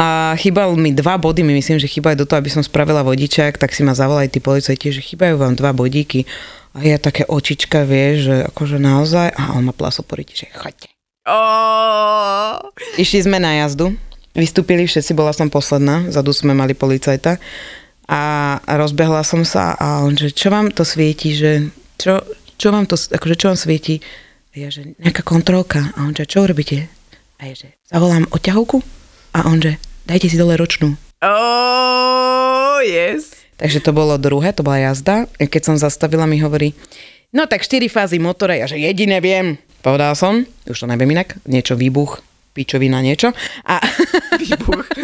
A 0.01 0.33
chýbal 0.41 0.73
mi 0.81 0.97
dva 0.97 1.21
body, 1.21 1.45
my 1.45 1.53
myslím, 1.61 1.77
že 1.77 1.85
chýbajú 1.85 2.25
do 2.25 2.25
toho, 2.25 2.41
aby 2.41 2.49
som 2.49 2.65
spravila 2.65 3.05
vodičák, 3.05 3.61
tak 3.61 3.77
si 3.77 3.85
ma 3.85 3.93
zavolali 3.93 4.33
tí 4.33 4.41
policajti, 4.41 4.97
že 4.97 5.05
chýbajú 5.05 5.37
vám 5.37 5.61
dva 5.61 5.77
bodíky. 5.77 6.25
A 6.73 6.81
ja 6.81 6.97
také 6.97 7.29
očička, 7.29 7.85
vieš, 7.85 8.33
že 8.33 8.37
akože 8.49 8.81
naozaj, 8.81 9.29
a 9.37 9.53
on 9.61 9.69
ma 9.69 9.77
plasol 9.77 10.09
po 10.09 10.17
ryti, 10.17 10.41
že 10.41 10.49
choďte. 10.57 10.89
Oh, 11.29 12.57
Išli 12.97 13.29
sme 13.29 13.37
na 13.37 13.61
jazdu, 13.61 13.93
vystúpili 14.33 14.89
všetci, 14.89 15.13
bola 15.13 15.37
som 15.37 15.53
posledná, 15.53 16.09
zadu 16.09 16.33
sme 16.33 16.57
mali 16.57 16.73
policajta 16.73 17.37
a 18.09 18.21
rozbehla 18.65 19.21
som 19.21 19.45
sa 19.45 19.77
a 19.77 20.01
on, 20.01 20.17
že 20.17 20.33
čo 20.33 20.49
vám 20.49 20.73
to 20.73 20.81
svieti, 20.81 21.37
že 21.37 21.69
čo, 22.01 22.25
čo 22.57 22.73
vám 22.73 22.89
to, 22.89 22.97
akože 22.97 23.37
čo 23.37 23.53
vám 23.53 23.59
svieti? 23.61 24.01
A 24.57 24.65
ja, 24.65 24.69
že 24.73 24.97
nejaká 24.97 25.23
kontrolka. 25.23 25.93
A 25.95 26.09
on, 26.09 26.17
že 26.17 26.25
čo 26.25 26.43
urobíte? 26.43 26.89
A 27.39 27.53
ja, 27.53 27.55
že 27.55 27.77
zavolám 27.87 28.27
odťahovku? 28.33 28.83
A 29.37 29.47
on, 29.47 29.63
že 29.63 29.79
dajte 30.11 30.27
si 30.27 30.35
dole 30.35 30.59
ročnú. 30.59 30.99
oh, 31.23 32.83
yes. 32.83 33.39
Takže 33.55 33.79
to 33.79 33.95
bolo 33.95 34.19
druhé, 34.19 34.51
to 34.51 34.67
bola 34.67 34.81
jazda. 34.91 35.31
Keď 35.39 35.63
som 35.63 35.77
zastavila, 35.77 36.25
mi 36.27 36.41
hovorí, 36.43 36.73
no 37.31 37.45
tak 37.47 37.63
4 37.63 37.87
fázy 37.87 38.17
motora, 38.19 38.57
ja 38.59 38.67
že 38.67 38.81
jediné 38.81 39.21
viem. 39.23 39.61
Povedal 39.85 40.17
som, 40.19 40.43
už 40.67 40.75
to 40.75 40.87
neviem 40.89 41.13
inak, 41.13 41.37
niečo 41.45 41.77
výbuch, 41.77 42.25
pičovina, 42.57 43.05
niečo. 43.05 43.31
A 43.69 43.79
Výbuch. 44.41 44.83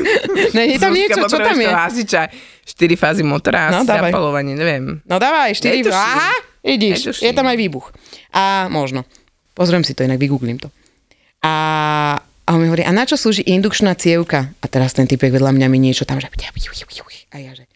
No, 0.57 0.61
je 0.65 0.81
tam 0.81 0.93
niečo, 0.97 1.21
čo 1.29 1.37
tam 1.37 1.57
je? 1.61 1.69
Hasiča, 1.69 2.23
4 2.65 2.97
fázy 2.97 3.23
motora, 3.23 3.69
No, 3.69 3.85
no, 3.85 3.89
zapalovanie, 3.89 4.57
neviem. 4.57 5.05
No 5.05 5.21
dávaj, 5.21 5.53
4 5.53 5.85
Netuším. 5.85 5.93
Aha, 5.93 6.33
idíš, 6.65 7.21
je 7.21 7.33
tam 7.37 7.45
aj 7.45 7.57
výbuch. 7.61 7.93
A 8.33 8.73
možno. 8.73 9.05
Pozriem 9.53 9.85
si 9.85 9.93
to, 9.93 10.05
inak 10.05 10.17
vygooglím 10.21 10.57
to. 10.61 10.73
A, 11.45 12.17
a 12.47 12.55
on 12.55 12.63
mi 12.63 12.71
hovorí, 12.71 12.87
a 12.87 12.95
na 12.95 13.03
čo 13.03 13.19
slúži 13.19 13.43
indukčná 13.43 13.99
cievka? 13.99 14.55
A 14.63 14.67
teraz 14.71 14.95
ten 14.95 15.11
typek 15.11 15.35
vedľa 15.35 15.51
mňa 15.51 15.67
mi 15.67 15.83
niečo 15.83 16.07
tam, 16.07 16.23
že... 16.23 16.31
A 17.35 17.43
ja, 17.43 17.53
že 17.53 17.67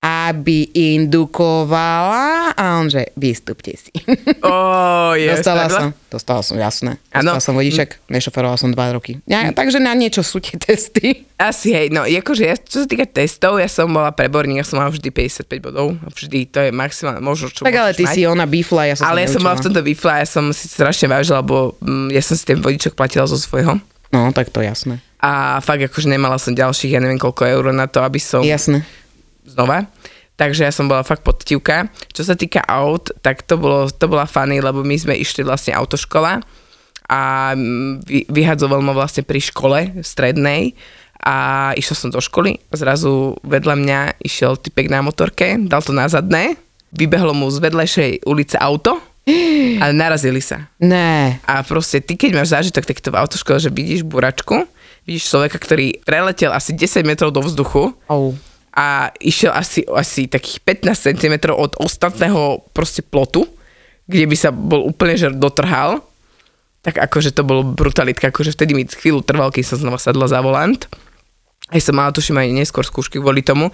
aby 0.00 0.72
indukovala 0.72 2.56
a 2.56 2.80
on, 2.80 2.88
že 2.88 3.12
vystúpte 3.20 3.76
si. 3.76 3.92
Oh, 4.40 5.12
yes, 5.12 5.44
Dostala 5.44 5.68
takhle? 5.68 5.76
som, 5.76 5.88
dostala 6.08 6.40
som, 6.40 6.56
jasné. 6.56 6.96
Áno. 7.12 7.36
Dostala 7.36 7.44
som 7.44 7.54
vodiček, 7.60 8.00
nešoferovala 8.08 8.56
som 8.56 8.72
2 8.72 8.96
roky. 8.96 9.20
Ja, 9.28 9.52
takže 9.52 9.76
na 9.76 9.92
niečo 9.92 10.24
sú 10.24 10.40
tie 10.40 10.56
testy. 10.56 11.28
Asi 11.36 11.76
hej, 11.76 11.92
no 11.92 12.08
akože 12.08 12.42
ja, 12.48 12.56
čo 12.56 12.84
sa 12.84 12.86
týka 12.88 13.04
testov, 13.04 13.60
ja 13.60 13.68
som 13.68 13.92
bola 13.92 14.08
preborník, 14.08 14.64
ja 14.64 14.66
som 14.66 14.80
mala 14.80 14.88
vždy 14.88 15.12
55 15.12 15.60
bodov, 15.60 16.00
vždy, 16.16 16.48
to 16.48 16.58
je 16.64 16.70
maximálne, 16.72 17.20
možno 17.20 17.52
čo 17.52 17.68
Tak 17.68 17.76
ale 17.76 17.92
ty 17.92 18.08
mať. 18.08 18.14
si 18.16 18.20
ona 18.24 18.48
bifla, 18.48 18.88
ja 18.88 18.94
som 18.96 19.04
Ale 19.12 19.28
ja 19.28 19.28
som 19.28 19.44
bola 19.44 19.60
v 19.60 19.64
tomto 19.68 19.82
výfle 19.84 20.10
a 20.16 20.18
ja 20.24 20.28
som 20.28 20.48
si 20.56 20.64
strašne 20.64 21.12
vážila, 21.12 21.44
lebo 21.44 21.76
mm, 21.84 22.08
ja 22.16 22.22
som 22.24 22.32
si 22.32 22.44
ten 22.48 22.56
vodičok 22.64 22.96
platila 22.96 23.28
zo 23.28 23.36
svojho. 23.36 23.76
No, 24.10 24.34
tak 24.34 24.50
to 24.50 24.58
jasné. 24.62 24.98
A 25.22 25.60
fakt 25.62 25.84
akože 25.84 26.10
nemala 26.10 26.40
som 26.40 26.56
ďalších, 26.56 26.96
ja 26.96 27.00
neviem 27.02 27.20
koľko 27.20 27.46
eur 27.46 27.64
na 27.70 27.86
to, 27.86 28.02
aby 28.02 28.18
som 28.18 28.42
Jasné. 28.42 28.82
znova. 29.44 29.86
Takže 30.40 30.64
ja 30.64 30.72
som 30.72 30.88
bola 30.88 31.04
fakt 31.04 31.20
podtivka. 31.20 31.92
Čo 32.16 32.24
sa 32.24 32.32
týka 32.32 32.64
aut, 32.64 33.12
tak 33.20 33.44
to, 33.44 33.60
bolo, 33.60 33.92
to 33.92 34.08
bola 34.08 34.24
funny, 34.24 34.64
lebo 34.64 34.80
my 34.80 34.96
sme 34.96 35.12
išli 35.12 35.44
vlastne 35.44 35.76
autoškola 35.76 36.40
a 37.10 37.52
vy, 38.06 38.24
vyhadzoval 38.30 38.80
ma 38.80 38.96
vlastne 38.96 39.26
pri 39.26 39.42
škole 39.42 40.00
strednej 40.00 40.78
a 41.20 41.68
išla 41.76 41.96
som 41.98 42.08
do 42.08 42.22
školy 42.22 42.56
zrazu 42.72 43.36
vedľa 43.44 43.74
mňa 43.76 44.00
išiel 44.24 44.56
typek 44.56 44.88
na 44.88 45.04
motorke, 45.04 45.60
dal 45.68 45.84
to 45.84 45.92
na 45.92 46.08
zadné, 46.08 46.56
vybehlo 46.96 47.36
mu 47.36 47.50
z 47.52 47.60
vedlejšej 47.60 48.10
ulice 48.24 48.56
auto 48.56 49.09
a 49.82 49.84
narazili 49.94 50.42
sa. 50.42 50.68
Ne. 50.78 51.38
A 51.46 51.62
proste 51.64 52.02
ty, 52.02 52.14
keď 52.18 52.30
máš 52.36 52.52
zážitok 52.52 52.84
takto 52.86 53.10
v 53.12 53.20
autoškole, 53.20 53.58
že 53.58 53.70
vidíš 53.72 54.06
buračku, 54.06 54.66
vidíš 55.08 55.30
človeka, 55.30 55.56
ktorý 55.56 56.02
preletel 56.04 56.52
asi 56.52 56.76
10 56.76 57.02
metrov 57.06 57.32
do 57.32 57.40
vzduchu 57.40 57.96
Oh. 58.06 58.34
a 58.74 59.10
išiel 59.18 59.50
asi, 59.54 59.82
asi 59.88 60.30
takých 60.30 60.62
15 60.62 61.16
cm 61.16 61.34
od 61.54 61.74
ostatného 61.80 62.68
proste 62.70 63.02
plotu, 63.02 63.48
kde 64.10 64.26
by 64.26 64.36
sa 64.36 64.50
bol 64.50 64.86
úplne 64.86 65.14
že 65.14 65.30
dotrhal, 65.30 66.02
tak 66.80 66.96
akože 66.96 67.36
to 67.36 67.44
bolo 67.44 67.62
brutalitka, 67.62 68.32
akože 68.32 68.56
vtedy 68.56 68.72
mi 68.72 68.88
chvíľu 68.88 69.20
trval, 69.20 69.52
keď 69.52 69.74
som 69.74 69.84
znova 69.84 70.00
sadla 70.00 70.26
za 70.26 70.40
volant. 70.40 70.80
Aj 71.70 71.78
som 71.78 71.94
mala, 71.94 72.10
tuším, 72.10 72.40
aj 72.40 72.56
neskôr 72.56 72.82
skúšky 72.82 73.20
kvôli 73.20 73.44
tomu. 73.44 73.70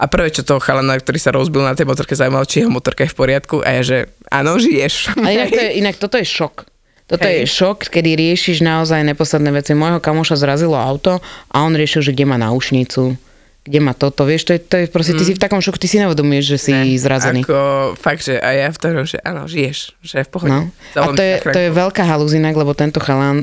A 0.00 0.08
prvé, 0.08 0.32
čo 0.32 0.40
toho 0.40 0.64
chalana, 0.64 0.96
ktorý 0.96 1.20
sa 1.20 1.28
rozbil 1.28 1.60
na 1.60 1.76
tej 1.76 1.84
motorke, 1.84 2.16
zaujímalo, 2.16 2.48
či 2.48 2.64
jeho 2.64 2.72
motorka 2.72 3.04
je 3.04 3.12
v 3.12 3.16
poriadku. 3.20 3.60
A 3.60 3.68
ja, 3.76 3.82
že 3.84 3.98
áno, 4.32 4.56
žiješ. 4.56 5.12
A 5.20 5.28
inak, 5.28 5.52
to 5.52 5.60
je, 5.60 5.70
inak 5.76 5.96
toto 6.00 6.16
je 6.16 6.24
šok. 6.24 6.64
Toto 7.04 7.26
Hej. 7.26 7.44
je 7.44 7.46
šok, 7.52 7.78
kedy 7.92 8.16
riešiš 8.16 8.64
naozaj 8.64 9.02
nepodstatné 9.02 9.52
veci. 9.52 9.76
Môjho 9.76 10.00
kamoša 10.00 10.40
zrazilo 10.40 10.78
auto 10.78 11.20
a 11.52 11.56
on 11.60 11.76
riešil, 11.76 12.00
že 12.06 12.14
kde 12.16 12.24
má 12.24 12.40
náušnicu, 12.40 13.18
kde 13.66 13.78
má 13.82 13.92
toto. 13.92 14.24
Vieš, 14.24 14.48
to 14.48 14.52
je, 14.56 14.60
to 14.62 14.76
je 14.78 14.84
proste, 14.88 15.12
ty 15.18 15.26
si 15.26 15.34
v 15.36 15.42
takom 15.42 15.60
šoku, 15.60 15.76
ty 15.76 15.90
si 15.90 16.00
nevedomuješ, 16.00 16.44
že 16.48 16.58
si 16.62 16.70
Ne, 16.72 16.96
zrazený. 16.96 17.44
Ako, 17.44 17.92
fakt, 17.98 18.24
že 18.24 18.38
a 18.38 18.54
ja 18.56 18.70
v 18.72 18.78
tom, 18.78 19.04
že 19.04 19.18
áno, 19.20 19.44
žiješ, 19.50 20.00
že 20.00 20.22
je 20.22 20.24
v 20.24 20.30
pohode. 20.30 20.54
No. 20.54 20.70
A 20.96 21.12
to 21.12 21.20
je, 21.20 21.34
to 21.44 21.60
je 21.60 21.70
veľká 21.74 22.06
halúzinak, 22.06 22.54
lebo 22.54 22.72
tento 22.78 23.02
chalán, 23.02 23.42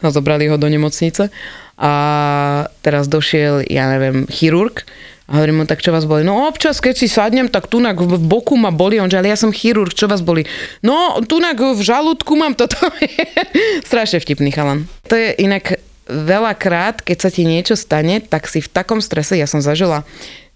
no, 0.00 0.08
zobrali 0.16 0.48
ho 0.48 0.56
do 0.56 0.66
nemocnice 0.66 1.28
a 1.78 1.92
teraz 2.80 3.06
došiel, 3.06 3.68
ja 3.68 3.92
neviem, 3.92 4.24
chirurg 4.32 4.82
a 5.24 5.40
hovorím 5.40 5.60
mu, 5.60 5.64
tak 5.64 5.80
čo 5.80 5.88
vás 5.88 6.04
boli? 6.04 6.20
No 6.20 6.44
občas, 6.44 6.84
keď 6.84 6.94
si 7.00 7.08
sadnem, 7.08 7.48
tak 7.48 7.72
tunak 7.72 7.96
v 7.96 8.20
boku 8.20 8.60
ma 8.60 8.68
boli. 8.68 9.00
On 9.00 9.08
že, 9.08 9.16
ale 9.16 9.32
ja 9.32 9.40
som 9.40 9.48
chirurg, 9.48 9.96
čo 9.96 10.04
vás 10.04 10.20
boli? 10.20 10.44
No, 10.84 11.16
tunak 11.24 11.56
v 11.56 11.80
žalúdku 11.80 12.36
mám 12.36 12.52
toto. 12.52 12.76
Strašne 13.88 14.20
vtipný 14.20 14.52
chalan. 14.52 14.84
To 15.08 15.16
je 15.16 15.32
inak 15.40 15.80
veľakrát, 16.04 17.00
keď 17.00 17.16
sa 17.16 17.32
ti 17.32 17.48
niečo 17.48 17.72
stane, 17.72 18.20
tak 18.20 18.44
si 18.52 18.60
v 18.60 18.68
takom 18.68 19.00
strese, 19.00 19.40
ja 19.40 19.48
som 19.48 19.64
zažila 19.64 20.04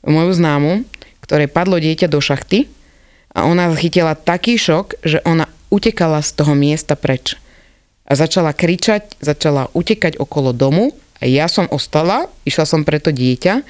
moju 0.04 0.36
známu, 0.36 0.84
ktoré 1.24 1.48
padlo 1.48 1.80
dieťa 1.80 2.12
do 2.12 2.20
šachty 2.20 2.68
a 3.32 3.48
ona 3.48 3.72
chytila 3.72 4.12
taký 4.12 4.60
šok, 4.60 5.00
že 5.00 5.24
ona 5.24 5.48
utekala 5.72 6.20
z 6.20 6.36
toho 6.36 6.52
miesta 6.52 6.92
preč. 6.92 7.40
A 8.04 8.16
začala 8.16 8.52
kričať, 8.52 9.16
začala 9.20 9.72
utekať 9.72 10.20
okolo 10.20 10.52
domu 10.52 10.92
a 11.20 11.24
ja 11.24 11.48
som 11.48 11.64
ostala, 11.72 12.28
išla 12.44 12.64
som 12.68 12.84
pre 12.84 13.00
to 13.00 13.12
dieťa, 13.12 13.64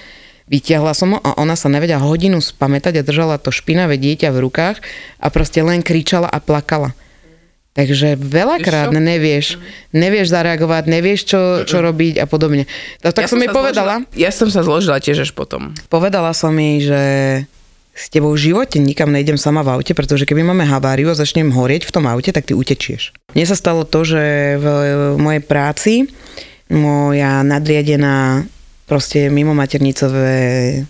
vytiahla 0.48 0.92
som 0.96 1.16
ho 1.16 1.18
a 1.20 1.36
ona 1.36 1.54
sa 1.54 1.68
nevedela 1.68 2.02
hodinu 2.02 2.40
spamätať 2.40 3.00
a 3.00 3.06
držala 3.06 3.36
to 3.38 3.52
špinavé 3.52 4.00
dieťa 4.00 4.32
v 4.32 4.42
rukách 4.44 4.76
a 5.20 5.26
proste 5.28 5.60
len 5.62 5.84
kričala 5.84 6.28
a 6.28 6.40
plakala. 6.40 6.92
Takže 7.78 8.18
veľakrát 8.18 8.90
nevieš, 8.90 9.54
nevieš 9.94 10.34
zareagovať, 10.34 10.90
nevieš, 10.90 11.20
čo, 11.30 11.40
čo 11.62 11.78
robiť 11.78 12.18
a 12.18 12.26
podobne. 12.26 12.66
Tak, 12.98 13.14
tak 13.14 13.22
Ja 13.22 13.30
som 13.30 13.38
jej 13.38 13.46
sa 13.46 13.54
povedala, 13.54 13.94
Zložila, 14.02 14.18
ja 14.18 14.30
som 14.34 14.48
sa 14.50 14.60
zložila 14.66 14.98
tiež 14.98 15.22
až 15.22 15.30
potom. 15.30 15.78
povedala 15.86 16.34
som 16.34 16.50
jej, 16.58 16.90
že 16.90 17.02
s 17.94 18.10
tebou 18.10 18.34
v 18.34 18.50
živote 18.50 18.82
nikam 18.82 19.14
nejdem 19.14 19.38
sama 19.38 19.62
v 19.62 19.78
aute, 19.78 19.94
pretože 19.94 20.26
keby 20.26 20.42
máme 20.42 20.66
haváriu 20.66 21.10
a 21.10 21.18
začnem 21.18 21.54
horieť 21.54 21.86
v 21.86 21.94
tom 21.94 22.10
aute, 22.10 22.34
tak 22.34 22.50
ty 22.50 22.54
utečieš. 22.54 23.14
Mne 23.38 23.46
sa 23.46 23.54
stalo 23.54 23.86
to, 23.86 24.02
že 24.02 24.22
v 24.58 24.66
mojej 25.18 25.42
práci 25.42 25.92
moja 26.70 27.46
nadriadená 27.46 28.42
proste 28.88 29.28
mimo 29.28 29.52
maternicové 29.52 30.82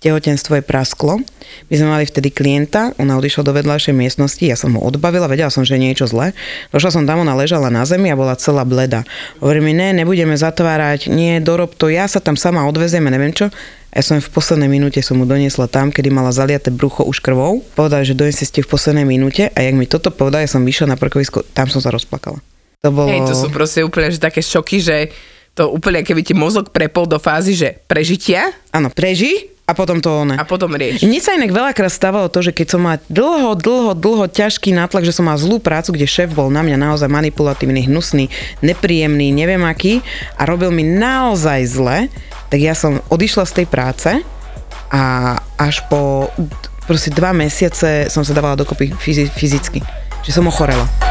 tehotenstvo 0.00 0.58
je 0.58 0.64
prasklo. 0.64 1.20
My 1.68 1.74
sme 1.76 1.88
mali 1.90 2.04
vtedy 2.06 2.30
klienta, 2.32 2.94
ona 2.96 3.18
odišla 3.18 3.42
do 3.42 3.52
vedľajšej 3.52 3.94
miestnosti, 3.94 4.40
ja 4.40 4.56
som 4.56 4.78
ho 4.78 4.80
odbavila, 4.80 5.28
vedela 5.28 5.52
som, 5.52 5.66
že 5.66 5.76
je 5.76 5.82
niečo 5.82 6.06
zlé. 6.06 6.32
Došla 6.70 6.90
som 6.94 7.02
tam, 7.04 7.20
ona 7.20 7.36
ležala 7.36 7.68
na 7.68 7.82
zemi 7.84 8.08
a 8.08 8.16
bola 8.16 8.38
celá 8.38 8.62
bleda. 8.62 9.04
Hovorí 9.42 9.60
mi, 9.60 9.74
ne, 9.74 9.92
nebudeme 9.92 10.38
zatvárať, 10.38 11.10
nie, 11.10 11.42
dorob 11.42 11.74
to, 11.74 11.90
ja 11.92 12.06
sa 12.06 12.22
tam 12.22 12.38
sama 12.38 12.64
odveziem 12.64 13.04
neviem 13.10 13.34
čo. 13.34 13.50
Ja 13.90 14.06
som 14.06 14.22
v 14.22 14.30
poslednej 14.30 14.70
minúte 14.70 15.02
som 15.02 15.18
mu 15.18 15.26
doniesla 15.26 15.66
tam, 15.66 15.90
kedy 15.90 16.14
mala 16.14 16.30
zaliate 16.30 16.70
brucho 16.70 17.02
už 17.02 17.18
krvou. 17.18 17.66
Povedali, 17.74 18.06
že 18.06 18.14
donesie 18.14 18.46
ste 18.46 18.62
v 18.62 18.70
poslednej 18.70 19.02
minúte 19.02 19.50
a 19.50 19.58
jak 19.58 19.74
mi 19.74 19.90
toto 19.90 20.14
povedal, 20.14 20.46
ja 20.46 20.50
som 20.50 20.62
vyšla 20.62 20.94
na 20.94 20.96
parkovisko, 20.96 21.42
tam 21.50 21.66
som 21.66 21.82
sa 21.82 21.90
rozplakala. 21.90 22.38
To 22.86 22.94
bolo... 22.94 23.10
Hej, 23.10 23.26
to 23.26 23.34
sú 23.34 23.50
proste 23.50 23.82
úplne 23.82 24.14
že 24.14 24.22
také 24.22 24.40
šoky, 24.40 24.78
že 24.78 25.10
to 25.52 25.68
úplne, 25.68 26.00
keby 26.00 26.22
ti 26.22 26.32
mozog 26.32 26.70
prepol 26.70 27.04
do 27.04 27.18
fázy, 27.18 27.52
že 27.54 27.68
prežitia 27.84 28.54
Áno, 28.70 28.88
preži 28.88 29.50
a 29.66 29.74
potom 29.74 30.02
to 30.02 30.26
one. 30.26 30.34
a 30.34 30.42
potom 30.42 30.74
rieš. 30.74 31.06
Mne 31.06 31.22
sa 31.22 31.38
inak 31.38 31.54
veľakrát 31.54 31.94
stávalo 31.94 32.26
to, 32.26 32.42
že 32.42 32.50
keď 32.50 32.66
som 32.74 32.82
mal 32.82 32.98
dlho, 33.06 33.54
dlho, 33.54 33.94
dlho 33.94 34.26
ťažký 34.26 34.74
nátlak, 34.74 35.06
že 35.06 35.14
som 35.14 35.30
mal 35.30 35.38
zlú 35.38 35.62
prácu, 35.62 35.94
kde 35.94 36.10
šéf 36.10 36.34
bol 36.34 36.50
na 36.50 36.66
mňa 36.66 36.74
naozaj 36.74 37.06
manipulatívny, 37.06 37.86
hnusný, 37.86 38.26
nepríjemný, 38.62 39.30
neviem 39.30 39.62
aký 39.62 40.02
a 40.34 40.42
robil 40.42 40.74
mi 40.74 40.82
naozaj 40.82 41.60
zle, 41.70 41.98
tak 42.50 42.58
ja 42.58 42.74
som 42.74 42.98
odišla 43.10 43.46
z 43.46 43.62
tej 43.62 43.66
práce 43.70 44.10
a 44.90 45.02
až 45.54 45.86
po 45.86 46.30
proste 46.90 47.14
dva 47.14 47.30
mesiace 47.30 48.10
som 48.10 48.26
sa 48.26 48.34
dávala 48.34 48.58
dokopy 48.58 48.90
fyzi- 48.98 49.30
fyzicky. 49.30 49.78
Že 50.26 50.30
som 50.34 50.50
ochorela. 50.50 51.09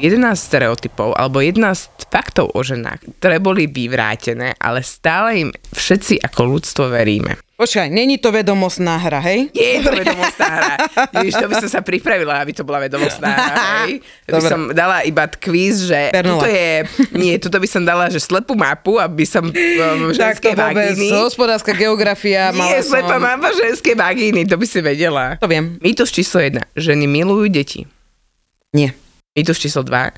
11 0.00 0.16
stereotypov 0.34 1.12
alebo 1.12 1.38
11 1.38 2.08
faktov 2.08 2.50
o 2.50 2.60
ženách, 2.60 3.04
ktoré 3.20 3.36
boli 3.38 3.68
vyvrátené, 3.68 4.56
ale 4.56 4.80
stále 4.80 5.28
im 5.38 5.48
všetci 5.70 6.24
ako 6.24 6.40
ľudstvo 6.48 6.88
veríme. 6.88 7.36
Počkaj, 7.54 7.92
není 7.92 8.16
to 8.16 8.32
vedomostná 8.32 8.96
hra, 8.96 9.20
hej? 9.20 9.52
Nie 9.52 9.76
je 9.76 9.80
to 9.84 9.92
vedomostná 9.92 10.48
hra. 10.48 10.74
Ježiš, 11.20 11.34
to 11.36 11.44
by 11.44 11.54
som 11.60 11.68
sa 11.68 11.80
pripravila, 11.84 12.40
aby 12.40 12.56
to 12.56 12.64
bola 12.64 12.80
vedomostná 12.80 13.28
hra. 13.28 13.54
Hej. 13.84 14.00
To 14.24 14.36
by 14.40 14.44
som 14.48 14.60
dala 14.72 15.04
iba 15.04 15.28
kvíz, 15.28 15.84
že 15.84 16.08
Pernula. 16.08 16.40
tuto 16.40 16.48
je, 16.48 16.70
nie, 17.12 17.36
tuto 17.36 17.60
by 17.60 17.68
som 17.68 17.84
dala, 17.84 18.08
že 18.08 18.16
slepú 18.16 18.56
mapu, 18.56 18.96
aby 18.96 19.28
som 19.28 19.44
um, 19.44 19.52
Tak 19.52 20.40
ženské 20.40 20.56
to 20.56 20.64
vôbec, 20.64 20.96
vagíny. 20.96 21.12
hospodárska 21.12 21.76
geografia, 21.76 22.48
Nie, 22.48 22.56
mala 22.56 22.80
slepá 22.80 23.20
som... 23.20 23.28
mapa 23.28 23.52
ženské 23.52 23.92
vagíny, 23.92 24.48
to 24.48 24.56
by 24.56 24.64
si 24.64 24.80
vedela. 24.80 25.36
To 25.36 25.44
viem. 25.44 25.76
Mýtus 25.84 26.08
číslo 26.08 26.40
1. 26.40 26.64
Ženy 26.80 27.04
milujú 27.04 27.52
deti. 27.52 27.84
Nie. 28.72 28.96
Mýtus 29.30 29.62
číslo 29.62 29.86
2. 29.86 30.10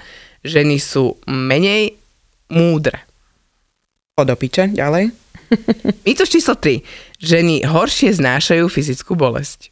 Ženy 0.42 0.76
sú 0.80 1.20
menej 1.28 2.00
múdre. 2.48 3.04
Chod 4.16 4.28
do 4.28 4.36
piče, 4.36 4.72
ďalej. 4.72 5.12
Mýtus 6.08 6.32
číslo 6.32 6.56
3. 6.56 6.80
Ženy 7.20 7.68
horšie 7.68 8.16
znášajú 8.16 8.64
fyzickú 8.66 9.12
bolesť. 9.12 9.68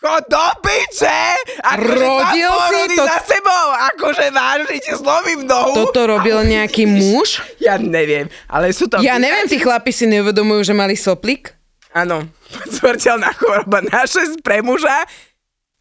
Chod 0.00 0.24
do 0.32 0.46
piče! 0.64 1.20
Akože 1.60 1.92
Rodil 1.92 2.48
si 2.88 2.96
to- 2.96 3.04
za 3.04 3.20
sebou! 3.20 3.66
Akože 3.92 4.32
vážne 4.32 4.76
ti 4.80 4.92
zlomím 4.96 5.44
nohu! 5.44 5.76
Toto 5.76 6.08
robil 6.08 6.40
nejaký 6.40 6.88
muž? 6.88 7.44
Ja 7.60 7.76
neviem, 7.76 8.32
ale 8.48 8.72
sú 8.72 8.88
to... 8.88 8.96
Ja 9.04 9.20
neviem, 9.20 9.44
tí 9.44 9.60
chlapi 9.60 9.92
si 9.92 10.08
neuvedomujú, 10.08 10.64
že 10.64 10.72
mali 10.72 10.96
soplik. 10.96 11.52
Áno, 11.92 12.24
smrteľná 12.80 13.28
choroba 13.36 13.84
naše 13.84 14.40
pre 14.40 14.64
muža. 14.64 15.04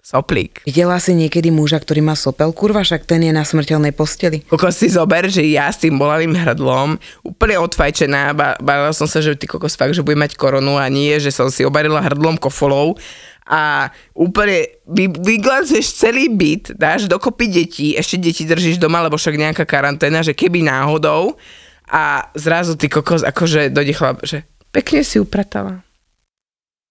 Soplík. 0.10 0.65
Videla 0.65 0.98
si 0.98 1.13
niekedy 1.13 1.54
muža, 1.54 1.78
ktorý 1.78 2.02
má 2.02 2.17
sopel? 2.17 2.50
Kurva, 2.50 2.82
však 2.82 3.06
ten 3.06 3.22
je 3.22 3.30
na 3.30 3.45
smrteľnej 3.45 3.93
posteli. 3.93 4.41
Kokos 4.41 4.82
si 4.82 4.89
zober, 4.89 5.30
že 5.30 5.45
ja 5.45 5.69
s 5.69 5.86
tým 5.86 6.02
bolavým 6.02 6.34
hrdlom, 6.34 6.98
úplne 7.22 7.62
odfajčená, 7.62 8.34
ba- 8.34 8.58
bavila 8.58 8.89
som 8.89 9.06
sa, 9.06 9.22
že 9.22 9.38
ty 9.38 9.45
kokos 9.45 9.78
fakt, 9.78 9.93
že 9.93 10.02
budem 10.02 10.26
mať 10.26 10.34
koronu 10.34 10.82
a 10.82 10.89
nie, 10.89 11.13
že 11.22 11.30
som 11.30 11.54
si 11.54 11.62
obarila 11.62 12.02
hrdlom 12.02 12.41
kofolov 12.41 12.98
a 13.45 13.93
úplne 14.17 14.82
vy, 14.89 15.13
vyglancuješ 15.13 16.02
celý 16.02 16.26
byt, 16.34 16.74
dáš 16.74 17.06
dokopy 17.06 17.45
detí, 17.45 17.93
ešte 17.93 18.17
deti 18.17 18.50
držíš 18.50 18.82
doma, 18.82 19.06
lebo 19.06 19.13
však 19.13 19.38
nejaká 19.38 19.69
karanténa, 19.69 20.26
že 20.26 20.34
keby 20.34 20.65
náhodou 20.65 21.38
a 21.86 22.34
zrazu 22.34 22.74
ty 22.82 22.89
kokos 22.89 23.22
akože 23.22 23.69
dojde 23.69 23.93
chlap, 23.93 24.26
že 24.26 24.41
pekne 24.74 25.06
si 25.06 25.22
upratala. 25.22 25.86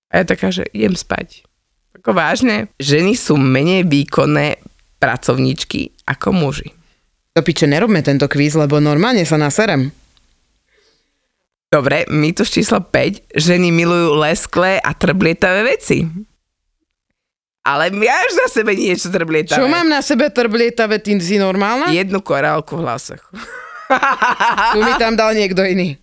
A 0.07 0.23
ja 0.23 0.25
taká, 0.25 0.55
že 0.55 0.71
idem 0.71 0.95
spať. 0.95 1.48
Ako 1.99 2.15
vážne, 2.15 2.71
ženy 2.79 3.19
sú 3.19 3.35
menej 3.35 3.83
výkonné 3.83 4.63
pracovníčky 5.03 5.91
ako 6.07 6.31
muži. 6.31 6.71
Do 7.35 7.43
piče, 7.43 7.67
nerobme 7.67 8.03
tento 8.07 8.31
kvíz, 8.31 8.55
lebo 8.55 8.79
normálne 8.79 9.27
sa 9.27 9.35
naserem. 9.35 9.91
Dobre, 11.69 12.09
mýtus 12.09 12.49
číslo 12.49 12.81
5. 12.81 13.35
Ženy 13.35 13.69
milujú 13.75 14.17
lesklé 14.17 14.81
a 14.81 14.95
trblietavé 14.97 15.69
veci. 15.69 16.07
Ale 17.61 17.93
máš 17.93 18.33
za 18.33 18.63
sebe 18.63 18.73
niečo 18.73 19.13
trblietavé. 19.13 19.61
Čo 19.61 19.69
mám 19.69 19.85
na 19.85 20.01
sebe 20.01 20.33
trblietavé, 20.33 20.97
ty 20.97 21.21
si 21.21 21.37
normálna? 21.37 21.93
Jednu 21.93 22.25
korálku 22.25 22.81
v 22.81 22.89
hlasoch. 22.89 23.21
Tu 24.73 24.79
mi 24.81 24.93
tam 24.97 25.13
dal 25.13 25.37
niekto 25.37 25.61
iný. 25.61 26.01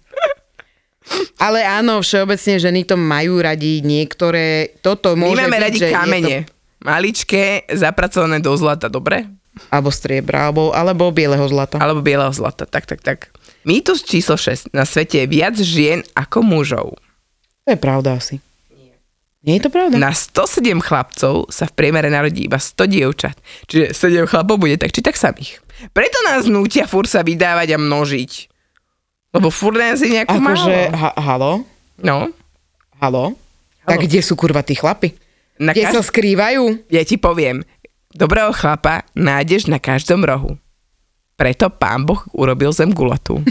Ale 1.37 1.61
áno, 1.61 2.01
všeobecne 2.01 2.57
ženy 2.57 2.81
to 2.87 2.97
majú 2.97 3.39
radi, 3.39 3.85
niektoré, 3.85 4.73
toto 4.81 5.13
My 5.13 5.29
môže 5.29 5.45
máme 5.45 5.57
byť, 5.57 5.63
radi 5.63 5.79
kamene. 5.93 6.37
Maličké, 6.81 7.65
zapracované 7.73 8.41
do 8.41 8.53
zlata, 8.57 8.89
dobre? 8.89 9.25
To, 9.25 9.45
alebo 9.71 9.89
striebra, 9.93 10.51
alebo, 10.51 10.75
alebo 10.75 11.07
bieleho 11.15 11.47
zlata. 11.47 11.79
Alebo 11.79 12.03
bieleho 12.03 12.31
zlata, 12.35 12.67
tak, 12.67 12.83
tak, 12.85 12.99
tak. 12.99 13.31
Mýtus 13.63 14.03
číslo 14.03 14.35
6. 14.35 14.75
Na 14.75 14.83
svete 14.83 15.23
je 15.23 15.27
viac 15.31 15.55
žien 15.57 16.03
ako 16.13 16.43
mužov. 16.43 16.87
To 17.65 17.69
je 17.73 17.79
pravda 17.79 18.19
asi. 18.19 18.43
Nie 19.45 19.61
je 19.61 19.69
to 19.69 19.71
pravda? 19.73 20.01
Na 20.01 20.09
107 20.09 20.81
chlapcov 20.81 21.53
sa 21.53 21.69
v 21.69 21.73
priemere 21.77 22.09
narodí 22.09 22.49
iba 22.49 22.57
100 22.57 22.89
dievčat. 22.89 23.37
Čiže 23.69 23.93
7 23.93 24.25
chlapov 24.25 24.57
bude 24.57 24.75
tak 24.75 24.89
či 24.89 25.05
tak 25.05 25.15
samých. 25.15 25.61
Preto 25.93 26.17
nás 26.25 26.49
nútia 26.49 26.89
fur 26.89 27.05
sa 27.05 27.21
vydávať 27.21 27.77
a 27.77 27.81
množiť. 27.81 28.31
Lebo 29.35 29.51
fur 29.51 29.75
nás 29.75 29.99
je 29.99 30.09
nejako 30.09 30.31
Akože, 30.33 30.75
málo. 30.87 30.95
ha, 30.95 31.09
halo? 31.19 31.51
No, 31.99 32.31
Halo? 32.95 33.35
Tak 33.83 34.01
kde 34.01 34.23
sú 34.23 34.33
kurva 34.33 34.63
tí 34.63 34.73
chlapi? 34.73 35.11
na 35.55 35.75
Kde 35.75 35.87
sa 35.87 35.99
kaž... 35.99 36.07
skrývajú? 36.07 36.63
ja 36.87 37.03
ti 37.03 37.15
poviem, 37.15 37.63
dobrého 38.11 38.51
chlapa 38.51 39.03
nájdeš 39.11 39.67
na 39.67 39.79
každom 39.79 40.23
rohu. 40.23 40.55
Preto 41.35 41.67
pán 41.67 42.07
Boh 42.07 42.23
urobil 42.31 42.71
zem 42.71 42.91
gulatú. 42.91 43.43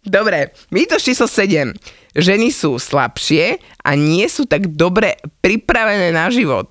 Dobre, 0.00 0.50
mýtus 0.70 1.04
číslo 1.04 1.26
7. 1.26 1.70
Ženy 2.16 2.50
sú 2.50 2.74
slabšie 2.74 3.62
a 3.86 3.90
nie 3.94 4.26
sú 4.26 4.42
tak 4.42 4.66
dobre 4.66 5.14
pripravené 5.38 6.10
na 6.10 6.26
život. 6.26 6.66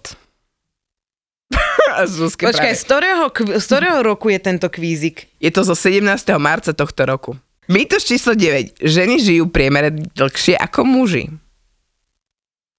Počkaj, 2.40 2.54
práve- 2.54 2.78
z 2.78 2.84
ktorého, 2.86 3.24
z 3.58 3.66
ktorého 3.66 4.00
roku 4.06 4.30
je 4.30 4.40
tento 4.40 4.68
kvízik? 4.70 5.28
Je 5.42 5.50
to 5.50 5.66
zo 5.66 5.74
17. 5.76 6.06
marca 6.38 6.72
tohto 6.72 7.02
roku. 7.06 7.32
Mýtus 7.70 8.06
číslo 8.06 8.34
9. 8.34 8.82
Ženy 8.82 9.16
žijú 9.22 9.46
priemere 9.54 9.94
dlhšie 9.94 10.58
ako 10.58 10.82
muži. 10.90 11.30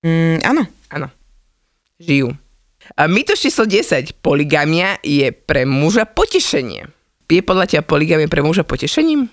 Mm, 0.02 0.42
áno. 0.42 0.66
Áno. 0.90 1.08
Žijú. 2.02 2.34
A 2.98 3.06
mýtus 3.06 3.38
číslo 3.38 3.70
10. 3.70 4.18
Poligamia 4.18 4.98
je 5.06 5.30
pre 5.30 5.62
muža 5.62 6.10
potešenie. 6.10 6.90
Je 7.30 7.42
podľa 7.46 7.70
teba 7.70 7.86
poligamia 7.86 8.26
pre 8.26 8.42
muža 8.42 8.66
potešením? 8.66 9.30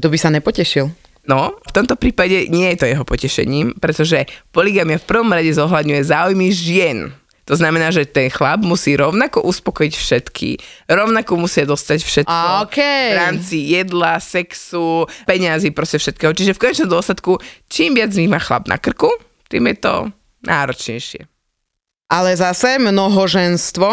To 0.00 0.08
by 0.08 0.16
sa 0.16 0.32
nepotešil. 0.32 0.88
No, 1.28 1.60
v 1.60 1.72
tomto 1.76 2.00
prípade 2.00 2.48
nie 2.48 2.72
je 2.72 2.80
to 2.80 2.86
jeho 2.88 3.04
potešením, 3.04 3.76
pretože 3.76 4.24
poligamia 4.48 4.96
v 4.96 5.04
prvom 5.04 5.28
rade 5.28 5.52
zohľadňuje 5.52 6.00
záujmy 6.08 6.48
žien. 6.48 7.12
To 7.48 7.56
znamená, 7.56 7.88
že 7.88 8.04
ten 8.04 8.28
chlap 8.28 8.60
musí 8.60 8.92
rovnako 8.92 9.40
uspokojiť 9.40 9.94
všetky, 9.96 10.48
rovnako 10.84 11.40
musia 11.40 11.64
dostať 11.64 12.04
všetko 12.04 12.44
Okej. 12.68 13.08
v 13.08 13.16
rámci 13.16 13.56
jedla, 13.72 14.20
sexu, 14.20 15.08
peňazí, 15.24 15.72
proste 15.72 15.96
všetkého. 15.96 16.36
Čiže 16.36 16.52
v 16.52 16.60
konečnom 16.60 16.92
dôsledku, 16.92 17.40
čím 17.72 17.96
viac 17.96 18.12
má 18.28 18.36
chlap 18.36 18.68
na 18.68 18.76
krku, 18.76 19.08
tým 19.48 19.64
je 19.72 19.76
to 19.80 19.94
náročnejšie. 20.44 21.24
Ale 22.12 22.36
zase 22.36 22.76
mnohoženstvo, 22.76 23.88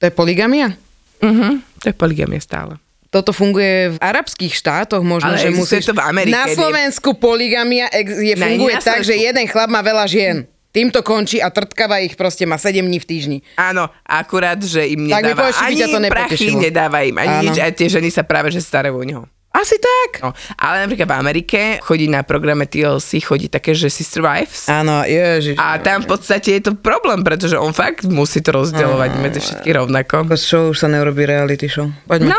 to 0.00 0.02
je 0.08 0.12
poligamia. 0.12 0.72
Mhm, 1.20 1.60
to 1.84 1.92
je 1.92 1.94
poligamia 1.96 2.40
stále. 2.40 2.80
Toto 3.08 3.32
funguje 3.32 3.96
v 3.96 3.98
arabských 4.00 4.52
štátoch, 4.52 5.00
možno, 5.00 5.32
Ale 5.32 5.40
že 5.40 5.48
musíš... 5.52 5.88
to 5.88 5.96
v 5.96 6.04
Amerike, 6.04 6.36
Na? 6.36 6.44
Slovensku 6.44 7.16
poligamia 7.16 7.88
ex- 7.88 8.20
je, 8.20 8.36
funguje 8.36 8.76
tak, 8.84 9.00
že 9.00 9.16
jeden 9.16 9.48
chlap 9.48 9.72
má 9.72 9.80
veľa 9.80 10.04
žien. 10.04 10.44
Týmto 10.68 11.00
končí 11.00 11.40
a 11.40 11.48
trtkava 11.48 12.04
ich 12.04 12.12
proste 12.12 12.44
má 12.44 12.60
7 12.60 12.84
dní 12.84 13.00
v 13.00 13.06
týždni. 13.08 13.38
Áno, 13.56 13.88
akurát, 14.04 14.60
že 14.60 14.84
im 14.84 15.08
Tak 15.08 15.24
mi 15.24 15.32
nedáva 15.32 15.40
povedz, 15.48 15.56
či 15.56 15.64
by 15.64 15.68
ani 15.68 15.80
to 15.80 15.98
prachy, 16.12 16.46
nedáva 16.52 16.98
im, 17.08 17.16
ani 17.16 17.34
Áno. 17.40 17.44
nič, 17.48 17.56
a 17.56 17.66
tie 17.72 17.88
ženy 17.88 18.12
sa 18.12 18.20
práve 18.20 18.52
že 18.52 18.60
starajú 18.60 19.00
o 19.00 19.04
neho. 19.04 19.24
Asi 19.48 19.80
tak. 19.80 20.20
No, 20.20 20.30
ale 20.60 20.84
napríklad 20.84 21.08
v 21.08 21.16
Amerike 21.18 21.60
chodí 21.80 22.04
na 22.04 22.20
programe 22.20 22.68
TLC, 22.68 23.24
chodí 23.24 23.48
také, 23.48 23.72
že 23.72 23.88
Sister 23.88 24.20
Wives. 24.20 24.68
Áno, 24.68 25.02
ježiš. 25.08 25.56
A 25.56 25.80
tam 25.80 26.04
v 26.04 26.14
podstate 26.14 26.60
je 26.60 26.68
to 26.68 26.72
problém, 26.76 27.24
pretože 27.24 27.56
on 27.56 27.72
fakt 27.72 28.04
musí 28.04 28.44
to 28.44 28.52
rozdielovať 28.52 29.10
medzi 29.18 29.40
všetkých 29.40 29.74
rovnako. 29.74 30.28
Show 30.36 30.76
už 30.76 30.84
sa 30.84 30.92
neurobí 30.92 31.24
reality 31.24 31.64
show. 31.64 31.88
Poďme. 32.04 32.28
No, 32.28 32.38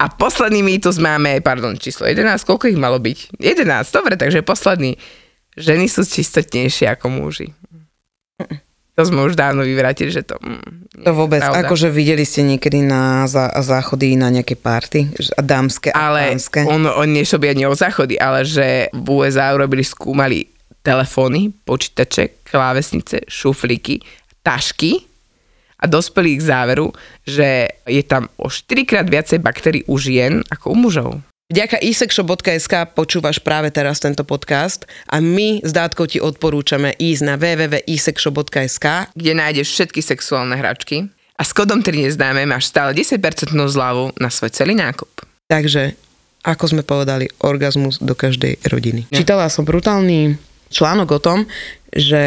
a 0.00 0.08
posledný 0.08 0.64
mýtus 0.64 0.96
máme, 0.96 1.44
pardon, 1.44 1.76
číslo 1.76 2.08
11, 2.08 2.42
koľko 2.48 2.72
ich 2.72 2.80
malo 2.80 2.96
byť? 2.96 3.38
11, 3.38 3.68
dobre, 3.92 4.16
takže 4.16 4.40
posledný. 4.40 4.96
Ženy 5.58 5.86
sú 5.90 6.06
čistotnejšie 6.06 6.86
ako 6.88 7.06
muži. 7.10 7.52
To 8.98 9.06
sme 9.06 9.30
už 9.30 9.38
dávno 9.38 9.62
vyvratili, 9.62 10.10
že 10.10 10.26
to... 10.26 10.34
Mm, 10.42 10.90
To 11.06 11.14
vôbec, 11.14 11.38
pravda. 11.38 11.70
akože 11.70 11.86
videli 11.86 12.26
ste 12.26 12.42
niekedy 12.42 12.82
na 12.82 13.30
zá, 13.30 13.54
záchody 13.62 14.18
na 14.18 14.26
nejaké 14.26 14.58
a 14.58 15.40
dámske 15.42 15.94
a 15.94 16.10
Ale 16.10 16.34
pánske. 16.34 16.66
on, 16.66 16.82
on 16.82 17.06
nešlo 17.06 17.38
by 17.38 17.54
ani 17.54 17.70
o 17.70 17.78
záchody, 17.78 18.18
ale 18.18 18.42
že 18.42 18.90
v 18.90 19.06
USA 19.06 19.54
urobili, 19.54 19.86
skúmali 19.86 20.50
telefóny, 20.82 21.54
počítače, 21.62 22.42
klávesnice, 22.42 23.22
šuflíky, 23.30 24.02
tašky 24.42 25.06
a 25.78 25.86
dospeli 25.86 26.34
k 26.34 26.42
záveru, 26.42 26.90
že 27.22 27.70
je 27.86 28.02
tam 28.02 28.26
o 28.34 28.50
4 28.50 28.82
krát 28.82 29.06
viacej 29.06 29.38
baktérií 29.38 29.86
u 29.86 29.94
žien 29.94 30.42
ako 30.50 30.74
u 30.74 30.76
mužov. 30.76 31.10
Vďaka 31.48 31.80
isexshop.sk 31.80 32.92
počúvaš 32.92 33.40
práve 33.40 33.72
teraz 33.72 33.96
tento 34.04 34.20
podcast 34.20 34.84
a 35.08 35.16
my 35.16 35.64
s 35.64 35.72
Dátkou 35.72 36.04
ti 36.04 36.20
odporúčame 36.20 36.92
ísť 37.00 37.22
na 37.24 37.40
www.isexshop.sk 37.40 39.16
kde 39.16 39.32
nájdeš 39.32 39.72
všetky 39.72 40.04
sexuálne 40.04 40.60
hračky 40.60 41.08
a 41.08 41.42
s 41.48 41.56
kodom 41.56 41.80
3 41.80 42.04
neznáme 42.04 42.44
máš 42.44 42.68
stále 42.68 42.92
10% 42.92 43.56
zľavu 43.56 44.12
na 44.20 44.28
svoj 44.28 44.52
celý 44.52 44.76
nákup. 44.76 45.08
Takže, 45.48 45.96
ako 46.44 46.64
sme 46.68 46.82
povedali, 46.84 47.32
orgazmus 47.40 47.96
do 47.96 48.12
každej 48.12 48.68
rodiny. 48.68 49.08
Ja. 49.08 49.24
Čítala 49.24 49.48
som 49.48 49.64
brutálny 49.64 50.36
článok 50.68 51.16
o 51.16 51.20
tom, 51.24 51.48
že 51.88 52.24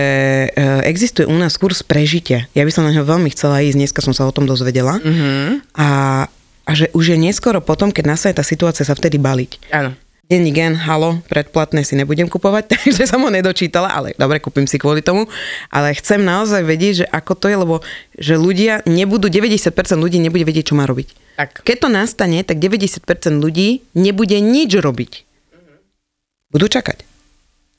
e, 0.50 0.82
existuje 0.90 1.30
u 1.30 1.38
nás 1.38 1.62
kurz 1.62 1.86
prežitia. 1.86 2.50
Ja 2.58 2.66
by 2.66 2.74
som 2.74 2.90
na 2.90 2.94
ňo 2.98 3.06
veľmi 3.06 3.30
chcela 3.38 3.62
ísť, 3.62 3.78
dneska 3.78 4.02
som 4.02 4.18
sa 4.18 4.26
o 4.26 4.34
tom 4.34 4.50
dozvedela. 4.50 4.98
Mm-hmm. 4.98 5.78
A, 5.78 6.26
a 6.72 6.74
že 6.74 6.88
už 6.96 7.12
je 7.12 7.18
neskoro 7.20 7.60
potom, 7.60 7.92
keď 7.92 8.08
nastane 8.08 8.32
tá 8.32 8.48
situácia, 8.48 8.88
sa 8.88 8.96
vtedy 8.96 9.20
baliť. 9.20 9.76
Áno. 9.76 9.92
Denní 10.24 10.56
gen, 10.56 10.80
halo, 10.80 11.20
predplatné 11.28 11.84
si 11.84 12.00
nebudem 12.00 12.32
kupovať, 12.32 12.64
takže 12.80 13.04
som 13.04 13.20
ho 13.20 13.28
nedočítala, 13.28 13.92
ale 13.92 14.16
dobre, 14.16 14.40
kúpim 14.40 14.64
si 14.64 14.80
kvôli 14.80 15.04
tomu. 15.04 15.28
Ale 15.68 15.92
chcem 15.92 16.24
naozaj 16.24 16.64
vedieť, 16.64 16.94
že 17.04 17.06
ako 17.12 17.36
to 17.36 17.46
je, 17.52 17.58
lebo 17.60 17.76
že 18.16 18.40
ľudia 18.40 18.80
nebudú, 18.88 19.28
90% 19.28 19.76
ľudí 20.00 20.24
nebude 20.24 20.48
vedieť, 20.48 20.72
čo 20.72 20.80
má 20.80 20.88
robiť. 20.88 21.36
Tak. 21.36 21.68
Keď 21.68 21.76
to 21.76 21.90
nastane, 21.92 22.40
tak 22.48 22.64
90% 22.64 23.04
ľudí 23.36 23.84
nebude 23.92 24.40
nič 24.40 24.72
robiť. 24.80 25.12
Budú 26.48 26.72
čakať. 26.72 27.04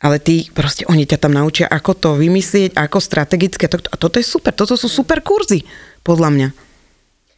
Ale 0.02 0.18
ty, 0.18 0.50
proste 0.52 0.84
oni 0.90 1.08
ťa 1.08 1.16
tam 1.16 1.32
naučia, 1.32 1.70
ako 1.70 1.94
to 1.94 2.10
vymyslieť, 2.20 2.76
ako 2.76 2.98
strategické. 3.00 3.64
to- 3.64 3.80
A 3.88 3.96
toto 3.96 4.20
je 4.20 4.26
super, 4.26 4.52
toto 4.52 4.76
sú 4.76 4.92
super 4.92 5.24
kurzy, 5.24 5.64
podľa 6.04 6.28
mňa. 6.28 6.48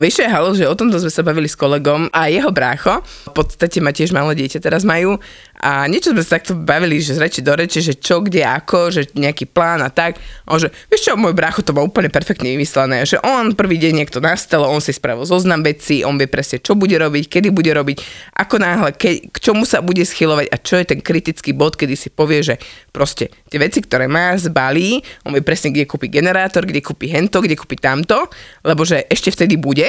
Vieš, 0.03 0.27
je 0.27 0.29
halo, 0.29 0.51
že 0.59 0.67
o 0.67 0.75
tomto 0.75 0.99
sme 0.99 1.13
sa 1.13 1.23
bavili 1.23 1.47
s 1.47 1.55
kolegom 1.55 2.11
a 2.11 2.27
jeho 2.27 2.51
brácho, 2.51 2.99
v 3.31 3.33
podstate 3.33 3.79
ma 3.79 3.95
tiež 3.95 4.11
malé 4.11 4.35
dieťa 4.35 4.59
teraz 4.59 4.83
majú 4.83 5.23
a 5.65 5.89
niečo 5.89 6.13
sme 6.13 6.21
sa 6.21 6.37
takto 6.37 6.53
bavili, 6.53 7.01
že 7.01 7.17
z 7.17 7.25
reči 7.25 7.41
do 7.41 7.57
reči, 7.57 7.81
že 7.81 7.97
čo, 7.97 8.21
kde, 8.21 8.45
ako, 8.45 8.93
že 8.93 9.09
nejaký 9.17 9.49
plán 9.49 9.81
a 9.81 9.89
tak. 9.89 10.21
A 10.45 10.53
on 10.53 10.61
že, 10.61 10.69
vieš 10.93 11.09
čo, 11.09 11.17
môj 11.17 11.33
brácho 11.33 11.65
to 11.65 11.73
má 11.73 11.81
úplne 11.81 12.13
perfektne 12.13 12.53
vymyslené, 12.53 13.09
že 13.09 13.17
on 13.25 13.57
prvý 13.57 13.81
deň 13.81 14.05
niekto 14.05 14.21
nastalo, 14.21 14.69
on 14.69 14.85
si 14.85 14.93
spravil 14.93 15.25
zoznam 15.25 15.65
vecí, 15.65 16.05
on 16.05 16.21
vie 16.21 16.29
presne, 16.29 16.61
čo 16.61 16.77
bude 16.77 16.93
robiť, 17.01 17.33
kedy 17.33 17.49
bude 17.49 17.73
robiť, 17.73 17.97
ako 18.45 18.61
náhle, 18.61 18.93
ke, 18.93 19.25
k 19.33 19.37
čomu 19.41 19.65
sa 19.65 19.81
bude 19.81 20.05
schylovať 20.05 20.53
a 20.53 20.57
čo 20.61 20.77
je 20.77 20.85
ten 20.85 21.01
kritický 21.01 21.57
bod, 21.57 21.81
kedy 21.81 21.97
si 21.97 22.13
povie, 22.13 22.45
že 22.45 22.61
proste 22.93 23.33
tie 23.49 23.57
veci, 23.57 23.81
ktoré 23.81 24.05
má, 24.05 24.37
zbalí, 24.37 25.01
on 25.25 25.33
vie 25.33 25.41
presne, 25.41 25.73
kde 25.73 25.89
kúpi 25.89 26.13
generátor, 26.13 26.69
kde 26.69 26.85
kúpi 26.85 27.09
hento, 27.09 27.41
kde 27.41 27.57
kúpi 27.57 27.81
tamto, 27.81 28.29
lebo 28.69 28.85
že 28.85 29.09
ešte 29.09 29.33
vtedy 29.33 29.57
bude, 29.57 29.89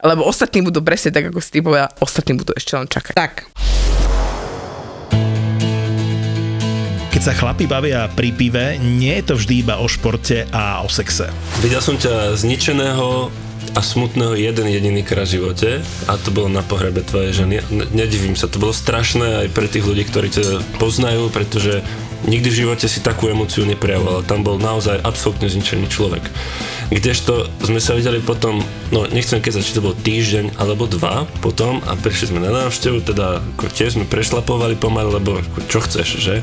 lebo 0.00 0.24
ostatní 0.24 0.64
budú 0.64 0.80
presne 0.80 1.12
tak, 1.12 1.28
ako 1.28 1.44
si 1.44 1.52
ty 1.52 1.60
povedal, 1.60 1.92
ostatní 2.00 2.40
budú 2.40 2.56
ešte 2.56 2.72
len 2.72 2.88
čakať. 2.88 3.12
Tak, 3.12 3.34
Keď 7.22 7.38
sa 7.38 7.38
chlapi 7.38 7.70
bavia 7.70 8.10
pri 8.10 8.34
pive, 8.34 8.82
nie 8.82 9.14
je 9.22 9.30
to 9.30 9.34
vždy 9.38 9.62
iba 9.62 9.78
o 9.78 9.86
športe 9.86 10.42
a 10.50 10.82
o 10.82 10.90
sexe. 10.90 11.30
Videl 11.62 11.78
som 11.78 11.94
ťa 11.94 12.34
zničeného 12.34 13.30
a 13.78 13.80
smutného 13.80 14.34
jeden 14.34 14.66
jediný 14.66 15.06
krát 15.06 15.30
v 15.30 15.38
živote 15.38 15.86
a 16.10 16.18
to 16.18 16.34
bolo 16.34 16.50
na 16.50 16.66
pohrebe 16.66 16.98
tvojej 17.06 17.46
ženy. 17.46 17.62
Ne- 17.70 17.86
Nedivím 17.94 18.34
sa, 18.34 18.50
to 18.50 18.58
bolo 18.58 18.74
strašné 18.74 19.46
aj 19.46 19.54
pre 19.54 19.70
tých 19.70 19.86
ľudí, 19.86 20.02
ktorí 20.02 20.34
ťa 20.34 20.82
poznajú, 20.82 21.30
pretože 21.30 21.86
nikdy 22.26 22.50
v 22.50 22.58
živote 22.66 22.90
si 22.90 22.98
takú 22.98 23.30
emóciu 23.30 23.62
neprejavoval. 23.70 24.26
Tam 24.26 24.42
bol 24.42 24.58
naozaj 24.58 24.98
absolútne 25.06 25.46
zničený 25.46 25.86
človek. 25.94 26.26
Kdežto 26.90 27.46
sme 27.62 27.78
sa 27.78 27.94
videli 27.94 28.18
potom, 28.18 28.66
no 28.90 29.06
nechcem 29.06 29.38
keď 29.38 29.62
či 29.62 29.78
to 29.78 29.86
bol 29.86 29.94
týždeň 29.94 30.58
alebo 30.58 30.90
dva 30.90 31.30
potom 31.38 31.86
a 31.86 31.94
prišli 31.94 32.34
sme 32.34 32.42
na 32.42 32.50
návštevu, 32.50 32.98
teda 33.06 33.38
ako 33.54 33.70
tiež 33.70 33.94
sme 33.94 34.10
prešlapovali 34.10 34.74
pomaly, 34.74 35.22
lebo 35.22 35.38
čo 35.70 35.78
chceš, 35.78 36.18
že? 36.18 36.42